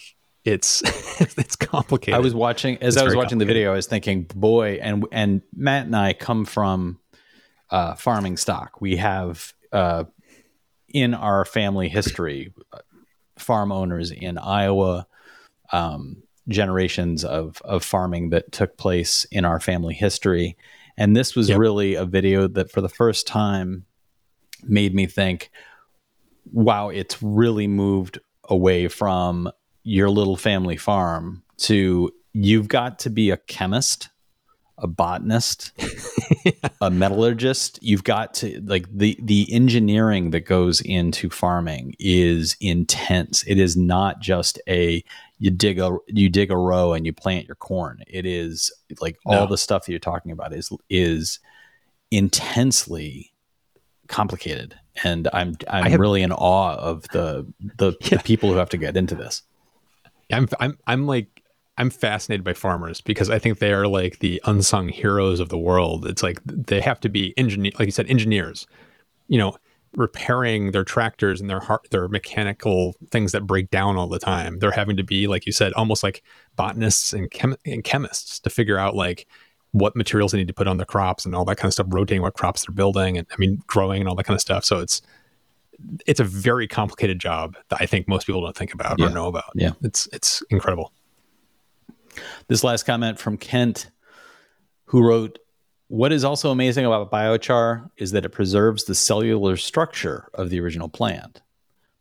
it's 0.48 0.82
it's 1.38 1.56
complicated. 1.56 2.14
I 2.14 2.20
was 2.20 2.34
watching 2.34 2.78
as 2.78 2.96
It's 2.96 3.02
I 3.02 3.04
was 3.04 3.14
watching 3.14 3.38
the 3.38 3.44
video. 3.44 3.72
I 3.72 3.76
was 3.76 3.86
thinking, 3.86 4.24
boy, 4.34 4.78
and 4.82 5.06
and 5.12 5.42
Matt 5.54 5.86
and 5.86 5.96
I 5.96 6.12
come 6.12 6.44
from 6.44 6.98
uh, 7.70 7.94
farming 7.94 8.36
stock. 8.36 8.80
We 8.80 8.96
have 8.96 9.52
uh, 9.72 10.04
in 10.88 11.14
our 11.14 11.44
family 11.44 11.88
history 11.88 12.52
farm 13.38 13.70
owners 13.70 14.10
in 14.10 14.38
Iowa, 14.38 15.06
um, 15.72 16.22
generations 16.48 17.24
of 17.24 17.60
of 17.64 17.84
farming 17.84 18.30
that 18.30 18.52
took 18.52 18.76
place 18.76 19.24
in 19.26 19.44
our 19.44 19.60
family 19.60 19.94
history. 19.94 20.56
And 20.96 21.14
this 21.14 21.36
was 21.36 21.48
yep. 21.48 21.58
really 21.58 21.94
a 21.94 22.04
video 22.04 22.48
that, 22.48 22.72
for 22.72 22.80
the 22.80 22.88
first 22.88 23.28
time, 23.28 23.84
made 24.64 24.94
me 24.94 25.06
think, 25.06 25.50
"Wow, 26.50 26.88
it's 26.88 27.22
really 27.22 27.68
moved 27.68 28.18
away 28.48 28.88
from 28.88 29.52
your 29.82 30.10
little 30.10 30.36
family 30.36 30.76
farm 30.76 31.42
to 31.58 32.12
you've 32.32 32.68
got 32.68 32.98
to 33.00 33.10
be 33.10 33.30
a 33.30 33.36
chemist." 33.36 34.08
a 34.80 34.86
botanist, 34.86 35.72
a 36.80 36.90
metallurgist. 36.90 37.78
You've 37.82 38.04
got 38.04 38.34
to 38.34 38.60
like 38.64 38.86
the 38.90 39.18
the 39.22 39.52
engineering 39.52 40.30
that 40.30 40.40
goes 40.40 40.80
into 40.80 41.30
farming 41.30 41.94
is 41.98 42.56
intense. 42.60 43.42
It 43.46 43.58
is 43.58 43.76
not 43.76 44.20
just 44.20 44.60
a 44.68 45.02
you 45.38 45.50
dig 45.50 45.78
a 45.78 45.96
you 46.06 46.28
dig 46.28 46.50
a 46.50 46.56
row 46.56 46.92
and 46.92 47.04
you 47.04 47.12
plant 47.12 47.46
your 47.46 47.56
corn. 47.56 48.02
It 48.06 48.24
is 48.24 48.72
like 49.00 49.18
no. 49.26 49.40
all 49.40 49.46
the 49.46 49.58
stuff 49.58 49.86
that 49.86 49.92
you're 49.92 49.98
talking 49.98 50.32
about 50.32 50.52
is 50.52 50.70
is 50.88 51.40
intensely 52.10 53.32
complicated. 54.06 54.78
And 55.04 55.28
I'm 55.32 55.56
I'm 55.68 55.92
have, 55.92 56.00
really 56.00 56.22
in 56.22 56.32
awe 56.32 56.74
of 56.74 57.02
the 57.08 57.52
the, 57.78 57.96
yeah. 58.00 58.16
the 58.16 58.22
people 58.22 58.50
who 58.50 58.58
have 58.58 58.70
to 58.70 58.76
get 58.76 58.96
into 58.96 59.14
this. 59.14 59.42
I'm 60.32 60.48
I'm 60.60 60.78
I'm 60.86 61.06
like 61.06 61.42
I'm 61.76 61.90
fascinated 61.90 62.44
by 62.44 62.54
farmers 62.54 63.00
because 63.00 63.30
I 63.30 63.38
think 63.38 63.58
they 63.58 63.72
are 63.72 63.86
like 63.86 64.18
the 64.18 64.42
unsung 64.44 64.88
heroes 64.88 65.40
of 65.40 65.48
the 65.48 65.58
world. 65.58 66.06
It's 66.06 66.22
like 66.22 66.40
they 66.44 66.80
have 66.80 67.00
to 67.00 67.08
be 67.08 67.32
engineer, 67.38 67.72
like 67.78 67.86
you 67.86 67.92
said, 67.92 68.10
engineers. 68.10 68.66
You 69.28 69.38
know, 69.38 69.56
repairing 69.96 70.72
their 70.72 70.84
tractors 70.84 71.40
and 71.40 71.48
their 71.48 71.60
heart, 71.60 71.88
their 71.90 72.08
mechanical 72.08 72.94
things 73.10 73.32
that 73.32 73.46
break 73.46 73.70
down 73.70 73.96
all 73.96 74.08
the 74.08 74.18
time. 74.18 74.58
They're 74.58 74.70
having 74.70 74.96
to 74.96 75.02
be, 75.02 75.26
like 75.26 75.46
you 75.46 75.52
said, 75.52 75.72
almost 75.74 76.02
like 76.02 76.22
botanists 76.56 77.12
and, 77.12 77.30
chem- 77.30 77.56
and 77.64 77.84
chemists 77.84 78.40
to 78.40 78.50
figure 78.50 78.78
out 78.78 78.94
like 78.94 79.26
what 79.72 79.96
materials 79.96 80.32
they 80.32 80.38
need 80.38 80.48
to 80.48 80.54
put 80.54 80.66
on 80.66 80.78
the 80.78 80.84
crops 80.84 81.24
and 81.24 81.34
all 81.34 81.44
that 81.44 81.56
kind 81.56 81.68
of 81.68 81.74
stuff, 81.74 81.86
rotating 81.90 82.22
what 82.22 82.34
crops 82.34 82.64
they're 82.64 82.74
building 82.74 83.18
and 83.18 83.26
I 83.30 83.36
mean 83.38 83.62
growing 83.66 84.00
and 84.00 84.08
all 84.08 84.14
that 84.16 84.24
kind 84.24 84.36
of 84.36 84.40
stuff. 84.40 84.64
So 84.64 84.80
it's 84.80 85.02
it's 86.06 86.20
a 86.20 86.24
very 86.24 86.66
complicated 86.66 87.18
job 87.18 87.56
that 87.68 87.78
I 87.80 87.86
think 87.86 88.08
most 88.08 88.26
people 88.26 88.42
don't 88.42 88.56
think 88.56 88.74
about 88.74 88.98
yeah. 88.98 89.06
or 89.06 89.10
know 89.10 89.26
about. 89.26 89.52
Yeah, 89.54 89.72
it's 89.82 90.08
it's 90.12 90.42
incredible. 90.50 90.92
This 92.48 92.64
last 92.64 92.84
comment 92.84 93.18
from 93.18 93.36
Kent, 93.36 93.90
who 94.86 95.06
wrote, 95.06 95.38
What 95.88 96.12
is 96.12 96.24
also 96.24 96.50
amazing 96.50 96.84
about 96.84 97.10
biochar 97.10 97.90
is 97.96 98.12
that 98.12 98.24
it 98.24 98.30
preserves 98.30 98.84
the 98.84 98.94
cellular 98.94 99.56
structure 99.56 100.28
of 100.34 100.50
the 100.50 100.60
original 100.60 100.88
plant, 100.88 101.42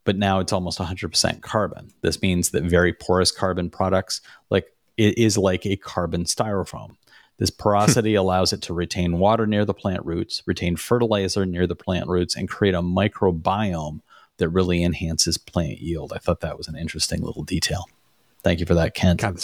but 0.05 0.17
now 0.17 0.39
it's 0.39 0.53
almost 0.53 0.79
100% 0.79 1.41
carbon. 1.41 1.91
This 2.01 2.21
means 2.21 2.49
that 2.51 2.63
very 2.63 2.93
porous 2.93 3.31
carbon 3.31 3.69
products, 3.69 4.21
like 4.49 4.73
it 4.97 5.17
is 5.17 5.37
like 5.37 5.65
a 5.65 5.77
carbon 5.77 6.23
styrofoam. 6.23 6.95
This 7.38 7.50
porosity 7.50 8.15
allows 8.15 8.54
it 8.54 8.62
to 8.63 8.73
retain 8.73 9.19
water 9.19 9.45
near 9.45 9.65
the 9.65 9.73
plant 9.73 10.06
roots, 10.06 10.43
retain 10.45 10.76
fertilizer 10.76 11.45
near 11.45 11.67
the 11.67 11.76
plant 11.76 12.08
roots, 12.08 12.36
and 12.36 12.50
create 12.50 12.73
a 12.73 12.82
microbiome 12.82 14.02
that 14.38 14.50
really 14.50 14.84
enhances 14.84 15.38
plant 15.38 15.80
yield. 15.80 16.13
I 16.13 16.19
thought 16.19 16.41
that 16.41 16.58
was 16.58 16.67
an 16.67 16.76
interesting 16.76 17.21
little 17.21 17.43
detail. 17.43 17.86
Thank 18.43 18.60
you 18.60 18.65
for 18.65 18.76
that, 18.76 18.93
Kent. 18.93 19.21
God, 19.21 19.39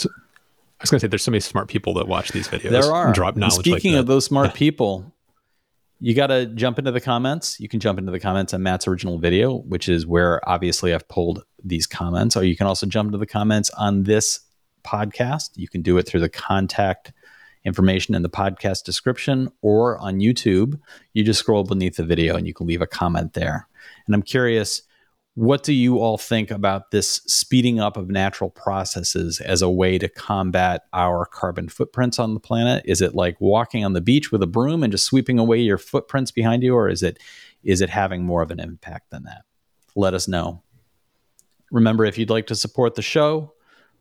was 0.84 0.90
going 0.90 0.98
to 0.98 1.04
say, 1.04 1.08
there's 1.08 1.22
so 1.22 1.30
many 1.30 1.40
smart 1.40 1.68
people 1.68 1.94
that 1.94 2.06
watch 2.06 2.30
these 2.32 2.48
videos. 2.48 2.70
There 2.70 2.92
are. 2.92 3.12
Drop 3.12 3.36
knowledge. 3.36 3.54
Speaking 3.54 3.92
like 3.92 4.00
of 4.00 4.06
those 4.06 4.24
smart 4.24 4.54
people, 4.54 5.12
you 6.00 6.14
got 6.14 6.28
to 6.28 6.46
jump 6.46 6.78
into 6.78 6.92
the 6.92 7.00
comments. 7.00 7.58
You 7.58 7.68
can 7.68 7.80
jump 7.80 7.98
into 7.98 8.12
the 8.12 8.20
comments 8.20 8.52
on 8.54 8.62
Matt's 8.62 8.86
original 8.86 9.18
video, 9.18 9.56
which 9.62 9.88
is 9.88 10.06
where 10.06 10.46
obviously 10.48 10.94
I've 10.94 11.08
pulled 11.08 11.44
these 11.62 11.86
comments. 11.86 12.36
Or 12.36 12.44
you 12.44 12.56
can 12.56 12.66
also 12.66 12.86
jump 12.86 13.08
into 13.08 13.18
the 13.18 13.26
comments 13.26 13.70
on 13.70 14.04
this 14.04 14.40
podcast. 14.84 15.50
You 15.54 15.68
can 15.68 15.82
do 15.82 15.96
it 15.96 16.06
through 16.06 16.20
the 16.20 16.28
contact 16.28 17.12
information 17.64 18.14
in 18.14 18.22
the 18.22 18.28
podcast 18.28 18.84
description 18.84 19.50
or 19.62 19.98
on 19.98 20.20
YouTube. 20.20 20.78
You 21.12 21.24
just 21.24 21.40
scroll 21.40 21.64
beneath 21.64 21.96
the 21.96 22.04
video 22.04 22.36
and 22.36 22.46
you 22.46 22.54
can 22.54 22.66
leave 22.66 22.82
a 22.82 22.86
comment 22.86 23.34
there. 23.34 23.68
And 24.06 24.14
I'm 24.14 24.22
curious 24.22 24.82
what 25.34 25.64
do 25.64 25.72
you 25.72 25.98
all 25.98 26.16
think 26.16 26.52
about 26.52 26.92
this 26.92 27.14
speeding 27.26 27.80
up 27.80 27.96
of 27.96 28.08
natural 28.08 28.50
processes 28.50 29.40
as 29.40 29.62
a 29.62 29.70
way 29.70 29.98
to 29.98 30.08
combat 30.08 30.82
our 30.92 31.26
carbon 31.26 31.68
footprints 31.68 32.20
on 32.20 32.34
the 32.34 32.40
planet? 32.40 32.84
Is 32.86 33.02
it 33.02 33.16
like 33.16 33.40
walking 33.40 33.84
on 33.84 33.94
the 33.94 34.00
beach 34.00 34.30
with 34.30 34.44
a 34.44 34.46
broom 34.46 34.84
and 34.84 34.92
just 34.92 35.06
sweeping 35.06 35.40
away 35.40 35.58
your 35.58 35.78
footprints 35.78 36.30
behind 36.30 36.62
you, 36.62 36.74
or 36.74 36.88
is 36.88 37.02
it 37.02 37.18
is 37.64 37.80
it 37.80 37.90
having 37.90 38.24
more 38.24 38.42
of 38.42 38.52
an 38.52 38.60
impact 38.60 39.10
than 39.10 39.24
that? 39.24 39.42
Let 39.96 40.14
us 40.14 40.28
know. 40.28 40.62
Remember, 41.72 42.04
if 42.04 42.16
you'd 42.16 42.30
like 42.30 42.46
to 42.48 42.54
support 42.54 42.94
the 42.94 43.02
show, 43.02 43.53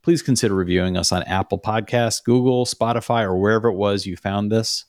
please 0.04 0.22
consider 0.22 0.54
reviewing 0.54 0.98
us 0.98 1.12
on 1.12 1.24
Apple 1.24 1.58
Podcasts, 1.58 2.24
Google, 2.24 2.66
Spotify, 2.66 3.24
or 3.24 3.38
wherever 3.38 3.70
it 3.70 3.76
was 3.76 4.06
you 4.06 4.16
found 4.16 4.52
this. 4.52 4.86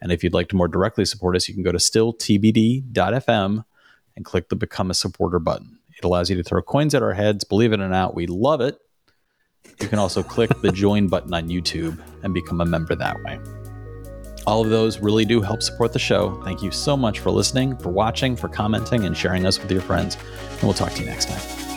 And 0.00 0.12
if 0.12 0.22
you'd 0.22 0.34
like 0.34 0.48
to 0.50 0.56
more 0.56 0.68
directly 0.68 1.04
support 1.04 1.34
us, 1.34 1.48
you 1.48 1.54
can 1.54 1.64
go 1.64 1.72
to 1.72 1.78
stilltbd.fm 1.78 3.64
and 4.14 4.24
click 4.24 4.48
the 4.48 4.56
Become 4.56 4.90
a 4.90 4.94
Supporter 4.94 5.38
button. 5.38 5.78
It 5.96 6.04
allows 6.04 6.30
you 6.30 6.36
to 6.36 6.44
throw 6.44 6.62
coins 6.62 6.94
at 6.94 7.02
our 7.02 7.14
heads. 7.14 7.42
Believe 7.42 7.72
it 7.72 7.80
or 7.80 7.88
not, 7.88 8.14
we 8.14 8.26
love 8.26 8.60
it. 8.60 8.78
You 9.80 9.88
can 9.88 9.98
also 9.98 10.22
click 10.22 10.50
the 10.62 10.70
join 10.70 11.08
button 11.08 11.34
on 11.34 11.48
YouTube 11.48 12.00
and 12.22 12.32
become 12.32 12.60
a 12.60 12.64
member 12.64 12.94
that 12.94 13.16
way. 13.24 13.40
All 14.46 14.62
of 14.62 14.70
those 14.70 15.00
really 15.00 15.24
do 15.24 15.40
help 15.40 15.62
support 15.62 15.92
the 15.92 15.98
show. 15.98 16.40
Thank 16.44 16.62
you 16.62 16.70
so 16.70 16.96
much 16.96 17.18
for 17.18 17.30
listening, 17.30 17.76
for 17.76 17.90
watching, 17.90 18.36
for 18.36 18.48
commenting, 18.48 19.04
and 19.04 19.16
sharing 19.16 19.46
us 19.46 19.60
with 19.60 19.70
your 19.70 19.82
friends. 19.82 20.16
And 20.52 20.62
we'll 20.62 20.74
talk 20.74 20.92
to 20.92 21.00
you 21.00 21.06
next 21.06 21.28
time. 21.28 21.67